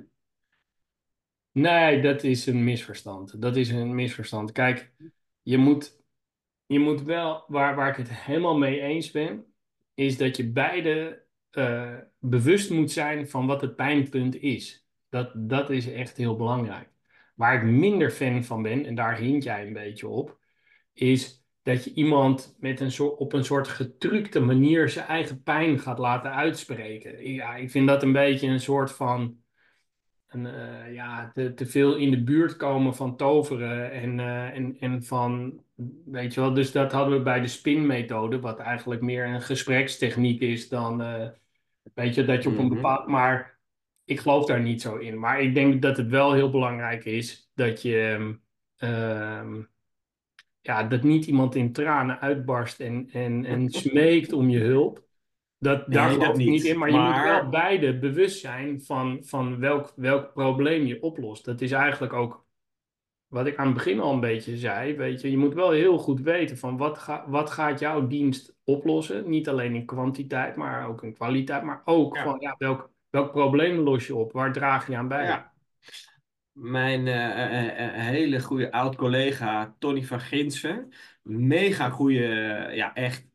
[1.52, 3.42] Nee, dat is een misverstand.
[3.42, 4.52] Dat is een misverstand.
[4.52, 4.92] Kijk,
[5.42, 6.02] je moet,
[6.66, 9.44] je moet wel, waar, waar ik het helemaal mee eens ben,
[9.94, 14.88] is dat je beide eh, bewust moet zijn van wat het pijnpunt is.
[15.08, 16.88] Dat, dat is echt heel belangrijk.
[17.34, 20.38] Waar ik minder fan van ben, en daar hint jij een beetje op,
[20.92, 25.78] is dat je iemand met een soort, op een soort getructe manier zijn eigen pijn
[25.78, 27.32] gaat laten uitspreken.
[27.32, 29.42] Ja, ik vind dat een beetje een soort van
[30.30, 34.76] een, eh, ja, te, te veel in de buurt komen van toveren en, eh, en,
[34.80, 35.62] en van,
[36.04, 40.40] weet je wel, dus dat hadden we bij de spinmethode, wat eigenlijk meer een gesprekstechniek
[40.40, 41.28] is dan, eh,
[41.94, 42.74] weet je, dat je op een Mhm.
[42.74, 43.58] bepaald, maar
[44.04, 45.18] ik geloof daar niet zo in.
[45.18, 48.34] Maar ik denk dat het wel heel belangrijk is dat je,
[48.76, 49.62] ehm,
[50.60, 55.08] ja, dat niet iemand in tranen uitbarst en, en, en smeekt om je hulp.
[55.60, 59.18] Dat, daar Nee, geloof ik niet in, maar je moet wel beide bewust zijn van,
[59.22, 61.44] van welk, welk probleem je oplost.
[61.44, 62.46] Dat is eigenlijk ook
[63.26, 64.96] wat ik aan het begin al een beetje zei.
[64.96, 68.56] Weet je, je moet wel heel goed weten van wat, ga, wat gaat jouw dienst
[68.64, 69.28] oplossen.
[69.28, 71.62] Niet alleen in kwantiteit, maar ook in kwaliteit.
[71.62, 74.32] Maar ook van ja, welk, welk probleem los je op?
[74.32, 75.24] Waar draag je aan bij?
[75.24, 75.52] ja.
[76.52, 80.88] Mijn eh, eh, eh, hele goede oud-collega Tony van Ginsen.
[81.22, 83.28] Mega goede, ja, echt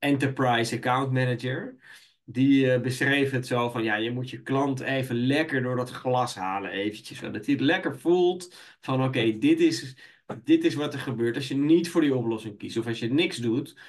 [0.00, 1.76] enterprise account manager.
[2.24, 5.90] Die eh, beschreef het zo van, ja, je moet je klant even lekker door dat
[5.90, 7.18] glas halen eventjes.
[7.18, 9.96] Zodat hij het lekker voelt van, oké, dit is,
[10.44, 12.76] dit is wat er gebeurt als je niet voor die oplossing kiest.
[12.76, 13.80] Of als je niks doet.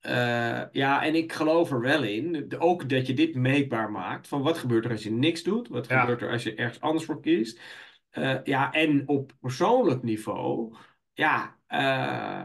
[0.00, 4.28] Eh, ja, en ik geloof er wel in, ook dat je dit meetbaar maakt.
[4.28, 5.68] Van wat gebeurt er als je niks doet?
[5.68, 7.60] Wat Ja, gebeurt er als je ergens anders voor kiest?
[8.10, 10.76] Eh, ja, en op persoonlijk niveau,
[11.12, 12.44] ja, eh,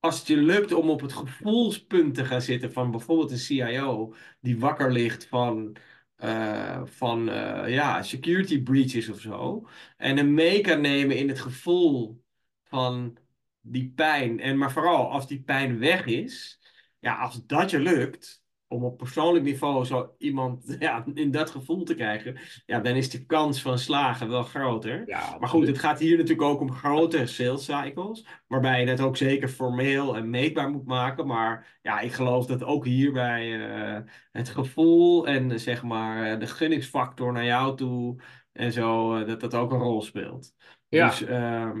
[0.00, 4.14] als het je lukt om op het gevoelspunt te gaan zitten van bijvoorbeeld een CIO
[4.40, 5.76] die wakker ligt van,
[6.16, 11.40] eh, van eh, ja, security breaches of zo, en hem mee kan nemen in het
[11.40, 12.24] gevoel
[12.64, 13.16] van
[13.60, 16.60] die pijn, en maar vooral als die pijn weg is,
[16.98, 18.39] ja, als dat je lukt.
[18.72, 23.10] Om op persoonlijk niveau zo iemand ja, in dat gevoel te krijgen, ja, dan is
[23.10, 25.02] de kans van slagen wel groter.
[25.06, 29.00] ja, Maar goed, het gaat hier natuurlijk ook om grote sales cycles, waarbij je het
[29.00, 31.26] ook zeker formeel en meetbaar moet maken.
[31.26, 34.00] Maar ja, ik geloof dat ook hierbij eh,
[34.32, 39.40] het gevoel en eh, zeg maar eh, de gunningsfactor naar jou toe en zo, dat
[39.40, 40.54] dat ook een rol speelt.
[40.88, 41.80] Dus Ja, ehm,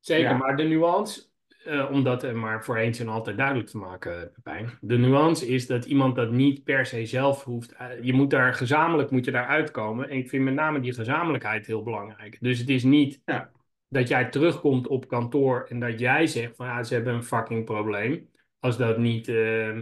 [0.00, 0.30] zeker.
[0.30, 1.28] ja, Maar de nuance,
[1.66, 4.78] eh, om dat maar voor eens en altijd duidelijk te maken, Pepijn.
[4.80, 7.72] De nuance is dat iemand dat niet per se zelf hoeft.
[7.72, 10.08] eh, je moet daar gezamenlijk moet je daar uitkomen.
[10.08, 12.36] En ik vind met name die gezamenlijkheid heel belangrijk.
[12.40, 13.50] Dus het is niet ja,
[13.88, 17.64] dat jij terugkomt op kantoor en dat jij zegt van ja, ze hebben een fucking
[17.64, 18.30] probleem.
[18.58, 19.78] Als dat niet, eh,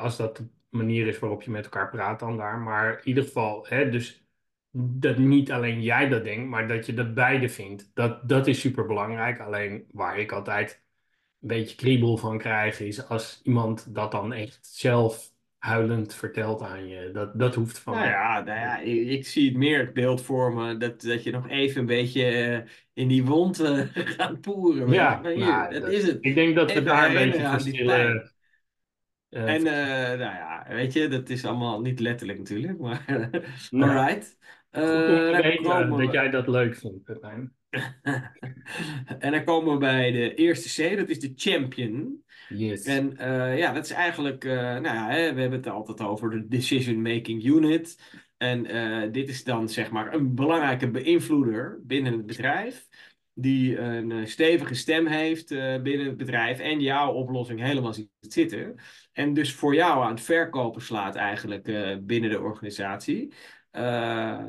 [0.00, 2.58] als dat de manier is waarop je met elkaar praat dan daar.
[2.58, 4.27] Maar in ieder geval, hè, dus
[4.70, 7.90] dat niet alleen jij dat denkt, maar dat je dat beide vindt.
[7.94, 9.40] Dat, dat is super belangrijk.
[9.40, 10.82] Alleen waar ik altijd
[11.40, 16.88] een beetje kriebel van krijg, is als iemand dat dan echt zelf huilend vertelt aan
[16.88, 17.10] je.
[17.12, 20.22] Dat, dat hoeft van nou ja, nou ja ik, ik zie het meer het beeld
[20.22, 24.40] voor me dat, dat je nog even een beetje eh, in die wond eh, gaat
[24.40, 24.90] poeren.
[24.90, 26.18] Ja, Maar hier, nou, dat dat- is het.
[26.20, 28.32] ik denk dat we daar een beetje verschillen.
[29.28, 33.04] eh, En nou ja, weet je, dat is allemaal niet letterlijk natuurlijk, maar
[33.70, 34.36] alright.
[34.70, 37.52] Goed Eh, weten komen dat jij dat leuk vindt, Pepijn.
[39.18, 42.24] En dan komen we bij de eerste C, dat is de champion.
[42.48, 42.84] Yes.
[42.84, 46.30] En eh, ja, dat is eigenlijk, eh, nou ja, hè, we hebben het altijd over
[46.30, 48.02] de decision making unit.
[48.36, 48.62] En
[49.12, 52.86] dit is dan zeg maar een belangrijke beïnvloeder binnen het bedrijf.
[53.34, 55.48] Die een stevige stem heeft
[55.82, 58.74] binnen het bedrijf en jouw oplossing helemaal ziet zitten.
[59.12, 61.64] En dus voor jou aan het verkopen slaat eigenlijk
[62.06, 63.32] binnen de organisatie.
[63.78, 64.44] Eh,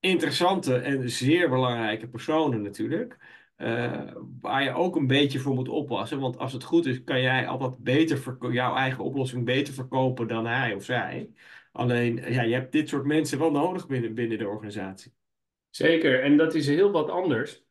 [0.00, 3.42] interessante en zeer belangrijke personen natuurlijk.
[3.54, 6.20] eh, waar je ook een beetje voor moet oppassen.
[6.20, 10.46] Want als het goed is, kan jij altijd beter jouw eigen oplossing beter verkopen dan
[10.46, 11.30] hij of zij.
[11.72, 15.14] Alleen, ja, je hebt dit soort mensen wel nodig binnen, binnen de organisatie.
[15.70, 16.22] Zeker.
[16.22, 17.64] En dat is heel wat anders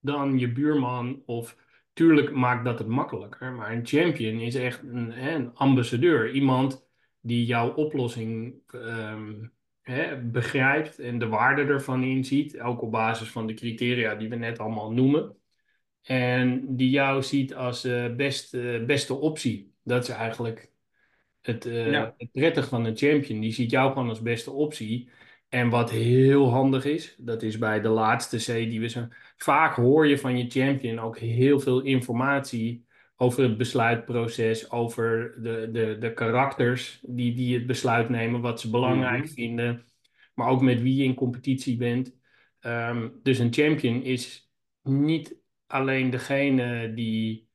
[0.00, 1.56] dan je buurman of...
[1.92, 6.30] Tuurlijk maakt dat het makkelijker, maar een champion is echt een, een ambassadeur.
[6.30, 6.87] Iemand
[7.20, 9.34] die jouw oplossing ehm,
[9.82, 12.60] hè, begrijpt en de waarde ervan inziet.
[12.60, 15.36] Ook op basis van de criteria die we net allemaal noemen.
[16.02, 17.82] En die jou ziet als
[18.16, 19.74] best, eh, beste optie.
[19.82, 20.72] Dat is eigenlijk
[21.40, 23.40] het, Ja, het prettige van een champion.
[23.40, 25.10] Die ziet jou gewoon als beste optie.
[25.48, 29.06] En wat heel handig is, dat is bij de laatste C die we zo...
[29.36, 32.86] Vaak hoor je van je champion ook heel veel informatie
[33.20, 38.70] over het besluitproces, over de, de, de karakters die, die het besluit nemen, wat ze
[38.70, 39.32] belangrijk mhm.
[39.32, 39.84] vinden,
[40.34, 42.16] maar ook met wie je in competitie bent.
[42.60, 44.50] Ehm, dus een champion is
[44.82, 47.48] niet alleen degene die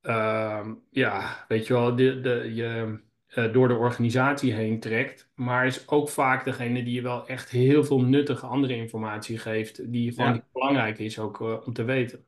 [0.00, 3.00] ehm, ja, weet je wel, de, de, je
[3.34, 5.30] eh, door de organisatie heen trekt.
[5.34, 9.92] Maar is ook vaak degene die je wel echt heel veel nuttige andere informatie geeft.
[9.92, 12.26] Die gewoon ja, belangrijk is ook eh, om te weten.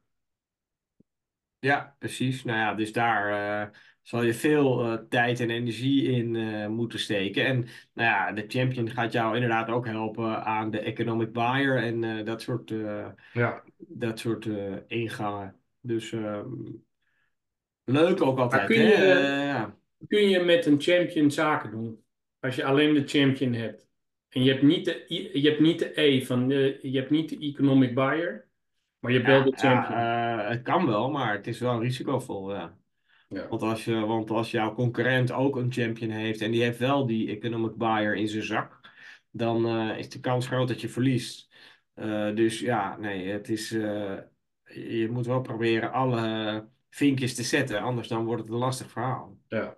[1.58, 2.44] Ja, precies.
[2.44, 3.30] Nou ja, dus daar
[3.62, 7.44] eh, zal je veel eh, tijd en energie in eh, moeten steken.
[7.46, 7.56] En
[7.92, 12.42] nou ja, de champion gaat jou inderdaad ook helpen aan de economic buyer en dat
[12.42, 12.72] soort,
[13.32, 13.62] Ja.
[13.76, 14.48] dat soort
[14.86, 15.56] ingangen.
[15.80, 16.44] Dus ehm,
[17.84, 18.82] Leuk ook Maar altijd, kun hè?
[18.82, 19.14] je,
[19.44, 19.76] ja.
[20.08, 22.04] kun je met een champion zaken doen?
[22.40, 23.88] Als je alleen de champion hebt.
[24.28, 27.28] En je hebt niet de, je hebt niet de E van de, je hebt niet
[27.28, 28.45] de economic buyer,
[28.98, 29.98] maar je hebt wel Ja, de champion.
[29.98, 32.76] ja, eh, het kan wel, maar het is wel risicovol, ja.
[33.28, 33.48] Ja.
[33.48, 37.06] Want als je, want als jouw concurrent ook een champion heeft en die heeft wel
[37.06, 38.80] die economic buyer in zijn zak,
[39.30, 41.48] dan eh, is de kans groot dat je verliest.
[41.94, 44.16] Eh, dus ja, nee, het is, eh,
[44.64, 49.38] je moet wel proberen alle vinkjes te zetten, anders dan wordt het een lastig verhaal.
[49.48, 49.76] Ja.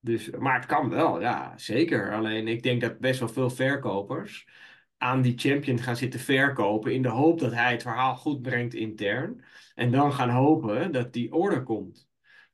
[0.00, 2.14] Dus, maar het kan wel, ja, zeker.
[2.14, 4.46] Alleen ik denk dat best wel veel verkopers
[4.98, 8.74] aan die champion gaan zitten verkopen in de hoop dat hij het verhaal goed brengt
[8.74, 9.44] intern.
[9.74, 12.08] En dan gaan hopen dat die order komt.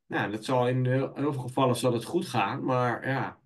[0.07, 3.39] Nou, dat zal in heel, heel veel gevallen zal het goed gaan, maar ja,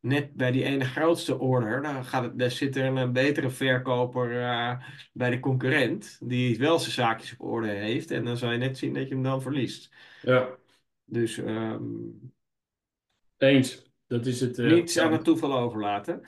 [0.00, 4.42] net bij die ene grootste order, dan gaat het, daar zit er een, betere verkoper
[4.42, 8.10] eh, bij de concurrent, die wel zijn zaakjes op orde heeft.
[8.10, 9.90] En dan zal je net zien dat je hem dan verliest.
[10.20, 10.48] Ja,
[11.04, 11.82] Dus ehm,
[13.38, 13.90] eens.
[14.06, 14.58] Dat is het.
[14.58, 16.22] eh, niets aan het toeval overlaten.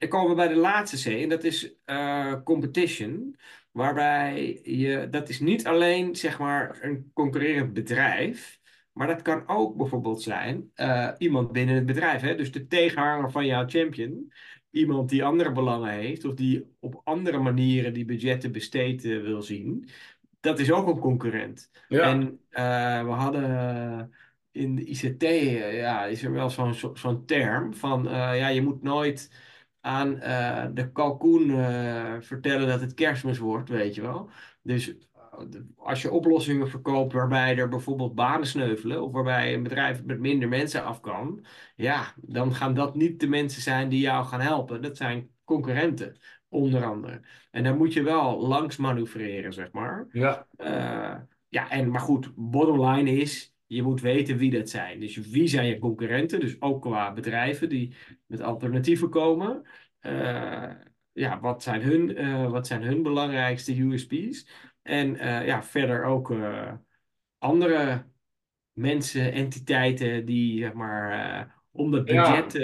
[0.00, 3.36] Dan komen we bij de laatste C, en dat is eh, competition.
[3.70, 8.60] Waarbij je, dat is niet alleen zeg maar een concurrerend bedrijf,
[8.92, 12.20] maar dat kan ook bijvoorbeeld zijn eh, iemand binnen het bedrijf.
[12.20, 12.34] Hè?
[12.34, 14.32] Dus de tegenhanger van jouw champion.
[14.70, 19.42] Iemand die andere belangen heeft, of die op andere manieren die budgetten besteed eh, wil
[19.42, 19.88] zien.
[20.40, 21.70] Dat is ook een concurrent.
[21.88, 22.40] Ja, En
[23.06, 24.12] we hadden
[24.50, 25.22] in de ICT,
[25.74, 29.30] ja, is er wel zo'n zo- zo'n term van, ja, je moet nooit
[29.80, 34.28] aan eh, de kalkoen eh, vertellen dat het kerstmis wordt, weet je wel.
[34.62, 34.94] Dus
[35.48, 40.18] de- als je oplossingen verkoopt waarbij er bijvoorbeeld banen sneuvelen, of waarbij een bedrijf met
[40.20, 41.44] minder mensen af kan,
[41.76, 44.82] ja, dan gaan dat niet de mensen zijn die jou gaan helpen.
[44.82, 46.16] Dat zijn concurrenten,
[46.48, 47.20] onder andere.
[47.50, 50.06] En daar moet je wel langs manoeuvreren, zeg maar.
[50.12, 51.14] ja, Eh,
[51.48, 55.00] ja, en, maar goed, bottom line is, je moet weten wie dat zijn.
[55.00, 56.40] Dus wie zijn je concurrenten?
[56.40, 57.94] Dus ook qua bedrijven die
[58.26, 59.62] met alternatieven komen.
[60.00, 60.70] Eh,
[61.12, 64.46] ja, wat zijn hun, eh, wat zijn hun belangrijkste USP's?
[64.82, 66.34] En eh, ja, verder ook
[67.38, 68.04] andere
[68.72, 72.58] mensen, entiteiten die, zeg maar, om dat budget...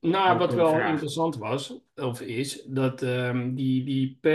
[0.00, 4.28] Nou, wat wel interessant was, of is, dat ehm, die, die P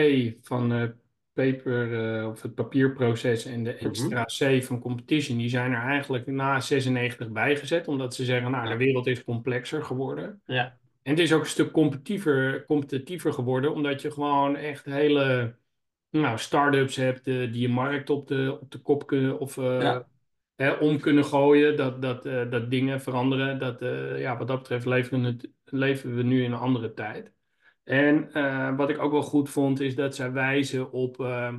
[0.46, 0.94] van
[1.44, 3.86] paper, eh, of het papierproces en de Mhm.
[3.88, 8.70] extra C van competition, die zijn er eigenlijk na 96 bijgezet, omdat ze zeggen, nou,
[8.70, 10.42] de wereld is complexer geworden.
[10.46, 15.56] ja, En het is ook een stuk competitiever, competitiever geworden, omdat je gewoon echt hele
[16.10, 19.80] nou, start-ups hebt eh, die je markt op de, op de kop kunnen of eh,
[19.82, 20.06] Ja.
[20.56, 21.78] hè, om kunnen gooien.
[21.78, 23.60] Dat, dat, dat dingen veranderen.
[23.60, 23.80] Dat,
[24.20, 27.32] ja, wat dat betreft leven het, leven we nu in een andere tijd.
[27.90, 31.54] En eh, wat ik ook wel goed vond, is dat zij wijzen op eh,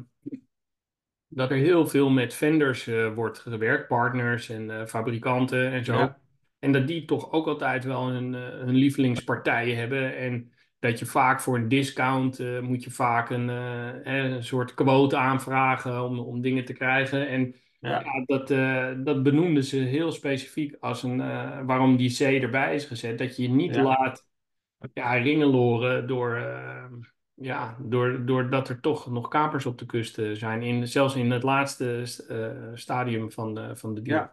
[1.33, 5.99] dat er heel veel met vendors eh, wordt gewerkt, partners en eh, fabrikanten en zo.
[5.99, 6.19] Ja.
[6.59, 10.17] En dat die toch ook altijd wel hun, hun lievelingspartij hebben.
[10.17, 15.17] En dat je vaak voor een discount moet je vaak een, eh, een soort quote
[15.17, 17.29] aanvragen om, om dingen te krijgen.
[17.29, 18.49] En ja, ja, dat,
[19.05, 21.17] dat benoemden ze heel specifiek als een,
[21.67, 23.19] waarom die C erbij is gezet.
[23.19, 23.83] Dat je je niet Ja.
[23.83, 24.30] laat
[24.93, 26.85] ja, ringeloren door, eh,
[27.35, 30.63] ja, door, doordat er toch nog kapers op de kust eh, zijn.
[30.63, 34.01] In, zelfs in het laatste eh, stadium van de, van de.
[34.05, 34.33] Ja.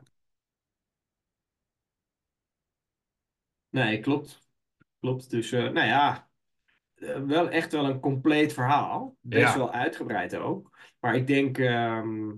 [3.70, 4.46] Nee, klopt.
[5.00, 5.30] Klopt.
[5.30, 6.30] Dus, eh, nou ja,
[7.26, 9.16] wel echt wel een compleet verhaal.
[9.22, 9.58] Best Ja.
[9.58, 10.78] wel uitgebreid ook.
[11.00, 12.30] Maar ik denk, ehm,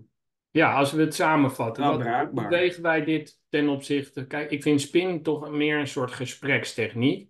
[0.52, 2.50] Ja, als we het samenvatten, wat, hoe bruikbaar.
[2.50, 4.28] wegen wij dit ten opzichte?
[4.28, 7.29] Kijk, ik vind spin toch meer een soort gesprekstechniek.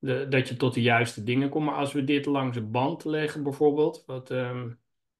[0.00, 1.64] De, dat je tot de juiste dingen komt.
[1.66, 4.70] Maar als we dit langs een band leggen, bijvoorbeeld, wat, ehm,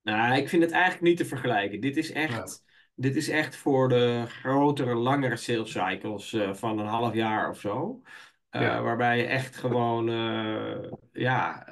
[0.03, 1.81] nou, ik vind het eigenlijk niet te vergelijken.
[1.81, 2.65] Dit is echt,
[2.95, 7.61] dit is echt voor de grotere, langere sales cycles eh, van een half jaar of
[7.61, 8.03] zo.
[8.49, 8.83] Eh, Ja.
[8.83, 11.67] Waarbij je echt gewoon, eh, ja,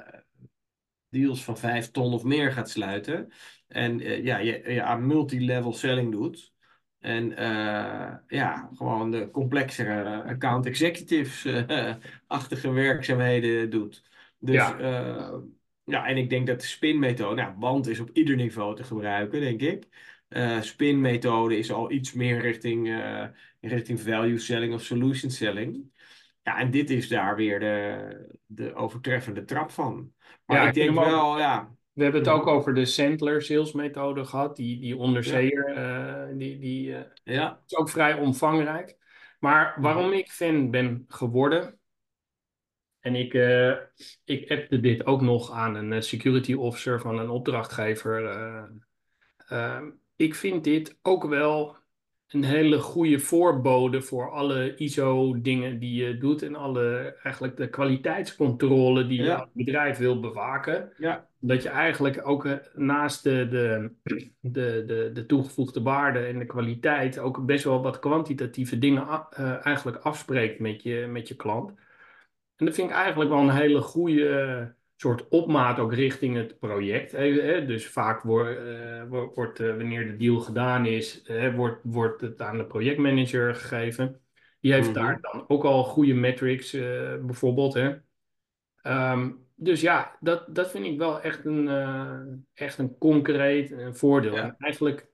[1.09, 3.31] deals van 5 ton of meer gaat sluiten.
[3.67, 6.53] En ja, je, je aan multi-level selling doet.
[6.99, 14.03] En eh, ja, gewoon de complexere account executives-achtige werkzaamheden doet.
[14.39, 14.77] Dus Ja.
[14.79, 15.41] ja.
[15.83, 19.39] ja, en ik denk dat de spin-methode, nou, band is op ieder niveau te gebruiken,
[19.41, 19.87] denk ik.
[20.27, 23.25] Eh spin-methode is al iets meer richting, eh,
[23.61, 25.97] richting value selling of solution selling.
[26.43, 30.13] Ja, en dit is daar weer de, de overtreffende trap van.
[30.45, 32.39] Maar Ja, ik denk ook- wel, ja, we hebben het Mhm.
[32.39, 34.55] ook over de Sandler salesmethode gehad.
[34.55, 38.97] Die, die onderzeeër, eh, die, die eh, ja, is ook vrij omvangrijk.
[39.39, 40.13] Maar waarom Mhm.
[40.13, 41.79] ik fan ben geworden.
[42.99, 43.75] En ik, eh
[44.25, 48.25] ik appte dit ook nog aan een security officer van een opdrachtgever.
[48.25, 48.63] eh,
[49.47, 51.77] Ehm, ik vind dit ook wel
[52.29, 59.07] een hele goede voorbode voor alle ISO-dingen die je doet en alle eigenlijk de kwaliteitscontrole
[59.07, 60.93] die je als bedrijf wil bewaken.
[60.97, 63.91] ja, Dat je eigenlijk ook eh, naast de, de,
[64.39, 69.65] de, de, de toegevoegde waarde en de kwaliteit ook best wel wat kwantitatieve dingen eh,
[69.65, 71.69] eigenlijk afspreekt met je, met je klant.
[72.55, 77.11] En dat vind ik eigenlijk wel een hele goede soort opmaat ook richting het project.
[77.67, 82.41] Dus vaak wordt, eh, wo- wordt eh, wanneer de deal gedaan is, wordt, wordt het
[82.41, 84.21] aan de projectmanager gegeven.
[84.59, 85.21] Die heeft daar Mhm.
[85.21, 87.73] dan ook al goede metrics, eh, bijvoorbeeld.
[87.73, 87.95] Hè?
[88.81, 94.37] Ehm, dus ja, dat, dat vind ik wel echt een, echt een concreet eh, voordeel.
[94.37, 95.07] En eigenlijk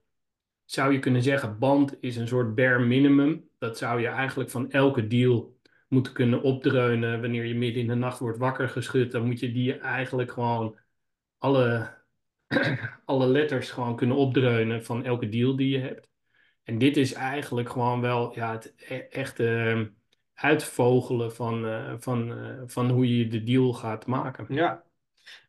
[0.64, 3.48] zou je kunnen zeggen, band is een soort bare minimum.
[3.58, 5.55] Dat zou je eigenlijk van elke deal
[5.88, 7.20] moeten kunnen opdreunen.
[7.20, 10.78] Wanneer je midden in de nacht wordt wakker geschud, dan moet je die eigenlijk gewoon
[11.38, 11.94] alle,
[13.04, 16.08] alle letters gewoon kunnen opdreunen van elke deal die je hebt.
[16.62, 19.86] En dit is eigenlijk gewoon wel ja, het e- echte ehm,
[20.34, 24.46] uitvogelen van, eh, van, eh, van hoe je de deal gaat maken.
[24.48, 24.84] ja.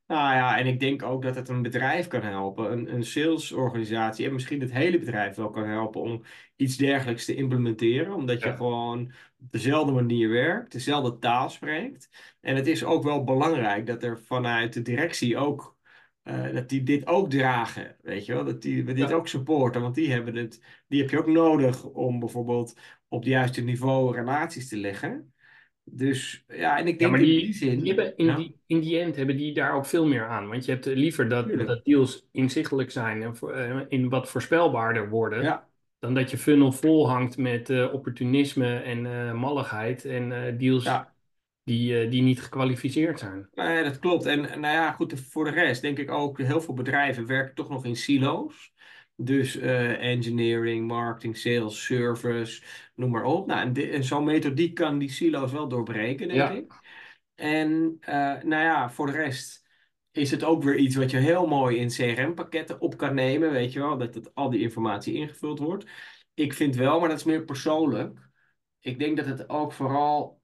[0.08, 4.26] Nou ja, en ik denk ook dat het een bedrijf kan helpen, een, een salesorganisatie
[4.26, 6.24] en misschien het hele bedrijf wel kan helpen om
[6.56, 12.10] iets dergelijks te implementeren, omdat je Ja, gewoon op dezelfde manier werkt, dezelfde taal spreekt.
[12.42, 15.78] En het is ook wel belangrijk dat er vanuit de directie ook,
[16.24, 19.16] eh, dat die dit ook dragen, weet je wel, dat die we dit ja.
[19.16, 22.76] ook supporten, want die hebben het, die heb je ook nodig om bijvoorbeeld
[23.08, 25.34] op het juiste niveau relaties te leggen.
[25.90, 28.62] Dus ja, en ik Ja, denk in die die, die zin, hebben in ja, die,
[28.66, 30.48] in die end hebben die daar ook veel meer aan.
[30.50, 31.68] Want je hebt liever dat, tuurlijk.
[31.68, 35.68] dat deals inzichtelijk zijn en eh, in wat voorspelbaarder worden, Ja.
[36.00, 40.86] dan dat je funnel vol hangt met eh, opportunisme en eh, malligheid en eh, deals
[40.86, 41.14] Ja,
[41.64, 43.50] die, eh, die niet gekwalificeerd zijn.
[43.54, 44.26] nee, dat klopt.
[44.26, 47.56] En en nou ja, goed, voor de rest denk ik ook, heel veel bedrijven werken
[47.56, 48.74] toch nog in silo's.
[49.20, 52.62] Dus eh, engineering, marketing, sales, service,
[52.96, 53.48] noem maar op.
[53.48, 56.74] Nou, en, en zo'n methodiek kan die silo's wel doorbreken, denk Ja, ik.
[57.36, 59.66] En eh, nou ja, voor de rest
[60.12, 63.74] is het ook weer iets wat je heel mooi in CRM-pakketten op kan nemen, weet
[63.74, 65.86] je wel, dat het, al die informatie ingevuld wordt.
[66.34, 68.20] Ik vind wel, maar dat is meer persoonlijk.
[68.80, 70.42] Ik denk dat het ook vooral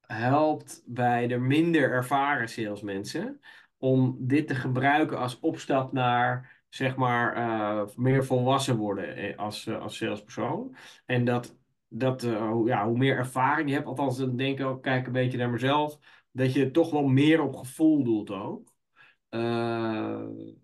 [0.00, 3.40] helpt bij de minder ervaren salesmensen
[3.78, 9.66] om dit te gebruiken als opstap naar zeg maar eh, meer volwassen worden eh, als,
[9.66, 10.76] eh, als salespersoon.
[11.06, 11.56] En dat,
[11.88, 12.22] dat
[12.64, 15.50] ja, hoe meer ervaring je hebt, althans dan denk ik ook, kijk een beetje naar
[15.50, 15.98] mezelf,
[16.30, 18.76] dat je toch wel meer op gevoel doet ook.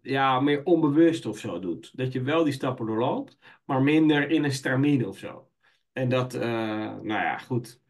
[0.02, 1.96] Ja, meer onbewust of zo doet.
[1.96, 5.48] Dat je wel die stappen doorloopt, maar minder in een stramine of zo.
[5.92, 7.80] En dat, nou ja, goed.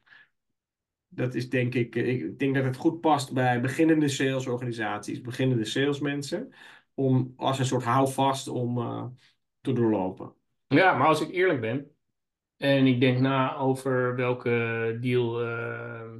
[1.09, 6.53] Dat is denk ik, ik denk dat het goed past bij beginnende salesorganisaties, beginnende salesmensen,
[6.95, 9.05] om als een soort houvast om eh,
[9.61, 10.35] te doorlopen.
[10.69, 11.91] ja, maar als ik eerlijk ben
[12.57, 16.11] en ik denk na over welke deal, eh,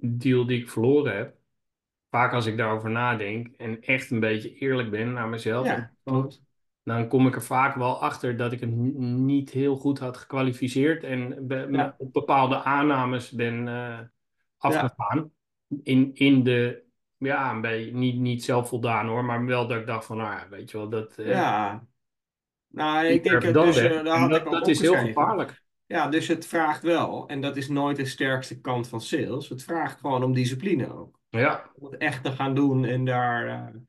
[0.00, 1.36] deal die ik verloren heb,
[2.10, 5.92] vaak als ik daarover nadenk en echt een beetje eerlijk ben naar mezelf Ja,
[6.82, 11.02] dan kom ik er vaak wel achter dat ik het niet heel goed had gekwalificeerd
[11.04, 14.00] en be- me Ja, op bepaalde aannames ben eh,
[14.66, 15.32] ja, afgegaan.
[15.82, 16.83] In, in de,
[17.18, 20.48] ja, een beetje, niet, niet zelfvoldaan hoor, maar wel dat ik dacht van, nou ja,
[20.48, 21.86] weet je wel, dat eh ja.
[22.68, 25.62] Nou, ik denk, dan dus eh, daar had dat, dat is heel gevaarlijk.
[25.86, 29.62] Ja, dus het vraagt wel, en dat is nooit de sterkste kant van sales, het
[29.62, 31.18] vraagt gewoon om discipline ook.
[31.28, 33.46] Ja, Om het echt te gaan doen en daar.
[33.46, 33.80] eh,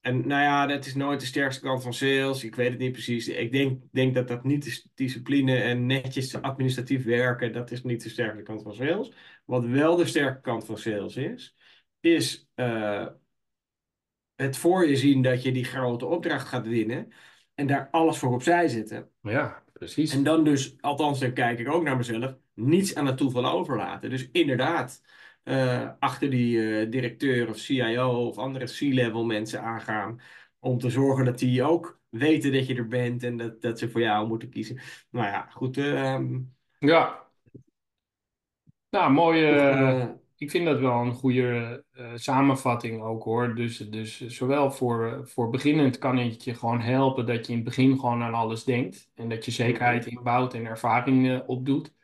[0.00, 2.44] En nou ja, dat is nooit de sterkste kant van sales.
[2.44, 3.28] Ik weet het niet precies.
[3.28, 7.52] Ik denk, denk dat dat niet is discipline en netjes administratief werken.
[7.52, 9.12] Dat is niet de sterke kant van sales.
[9.44, 11.56] Wat wel de sterke kant van sales is,
[12.00, 13.06] is eh,
[14.34, 17.12] het voor je zien dat je die grote opdracht gaat winnen.
[17.54, 19.10] En daar alles voor opzij zetten.
[19.20, 20.22] ja, En precies.
[20.22, 24.10] dan dus, althans, dan kijk ik ook naar mezelf, niets aan het toeval overlaten.
[24.10, 25.02] Dus inderdaad,
[25.42, 30.20] eh, achter die eh, directeur of CIO of andere C-level mensen aangaan.
[30.60, 33.90] Om te zorgen dat die ook weten dat je er bent en dat, dat ze
[33.90, 34.80] voor jou moeten kiezen.
[35.10, 35.76] Nou ja, goed.
[35.76, 36.38] ehm,
[36.80, 37.26] Ja,
[38.90, 40.18] nou, mooi.
[40.38, 43.54] Ik vind dat wel een goede eh, samenvatting ook hoor.
[43.54, 47.68] Dus, dus zowel voor, voor beginnend kan het je gewoon helpen dat je in het
[47.68, 49.10] begin gewoon aan alles denkt.
[49.14, 51.94] En dat je zekerheid mhm, inbouwt en ervaring eh, opdoet.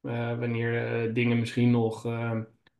[0.00, 2.06] Eh, wanneer dingen misschien nog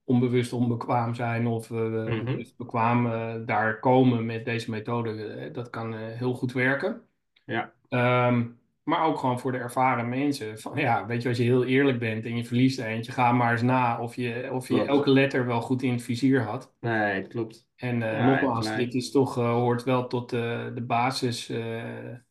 [0.04, 3.04] onbewust onbekwaam zijn of bewust bekwaam
[3.46, 5.50] daar komen met deze methode.
[5.52, 7.02] dat kan heel goed werken.
[7.44, 8.46] ja, Ehm,
[8.86, 10.58] maar ook gewoon voor de ervaren mensen.
[10.58, 13.52] Van, ja, weet je, als je heel eerlijk bent en je verliest eentje, ga maar
[13.52, 14.88] eens na of je, of je klopt.
[14.88, 16.74] elke letter wel goed in het vizier had.
[16.80, 17.68] Nee, het klopt.
[17.76, 21.48] En eh, nogmaals, dit is toch, eh, hoort wel tot de, de basis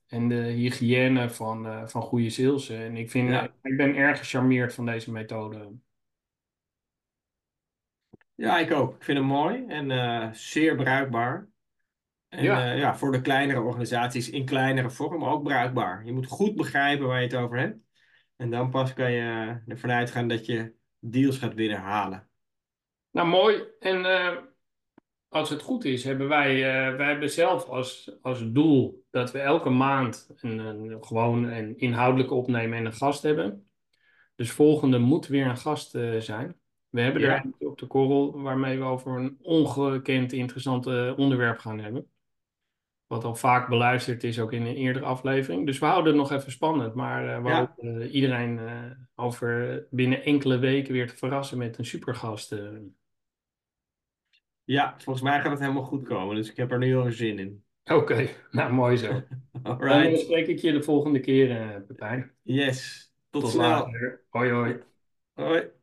[0.08, 2.70] en de hygiëne van, van goede sales.
[2.70, 3.44] En ik vind, Ja.
[3.62, 5.72] ik ben erg gecharmeerd van deze methode.
[8.36, 8.96] ja, ik ook.
[8.96, 11.48] Ik vind hem mooi en zeer bruikbaar.
[12.28, 16.06] En Ja, eh, ja, voor de kleinere organisaties in kleinere vorm ook bruikbaar.
[16.06, 17.78] Je moet goed begrijpen waar je het over hebt.
[18.36, 22.30] En dan pas kan je ervan uitgaan dat je deals gaat binnenhalen.
[23.12, 23.64] nou mooi.
[23.80, 24.38] En eh,
[25.28, 29.40] als het goed is, hebben wij, eh, wij hebben zelf als, als doel dat we
[29.40, 33.70] elke maand een, een, gewoon een inhoudelijke opnemen en een gast hebben.
[34.36, 36.60] Dus volgende moet weer een gast zijn.
[36.90, 40.86] We hebben er Ja, eentje op de korrel waarmee we over een ongekend interessant
[41.18, 42.10] onderwerp gaan hebben.
[43.08, 45.66] Wat al vaak beluisterd is, ook in een eerdere aflevering.
[45.66, 46.94] Dus we houden het nog even spannend.
[46.94, 51.58] Maar eh, we ja, hopen eh, iedereen eh, over binnen enkele weken weer te verrassen
[51.58, 52.56] met een supergast.
[54.64, 56.36] ja, volgens mij gaat het helemaal goed komen.
[56.36, 57.64] Dus ik heb er nu al zin in.
[57.84, 59.22] Oké, nou mooi zo.
[59.64, 62.32] Dan spreek ik je de volgende keer, Pepijn.
[62.42, 63.14] Yes.
[63.30, 64.26] Tot Tot later.
[64.30, 64.80] Hoi hoi.
[65.34, 65.75] Hoi.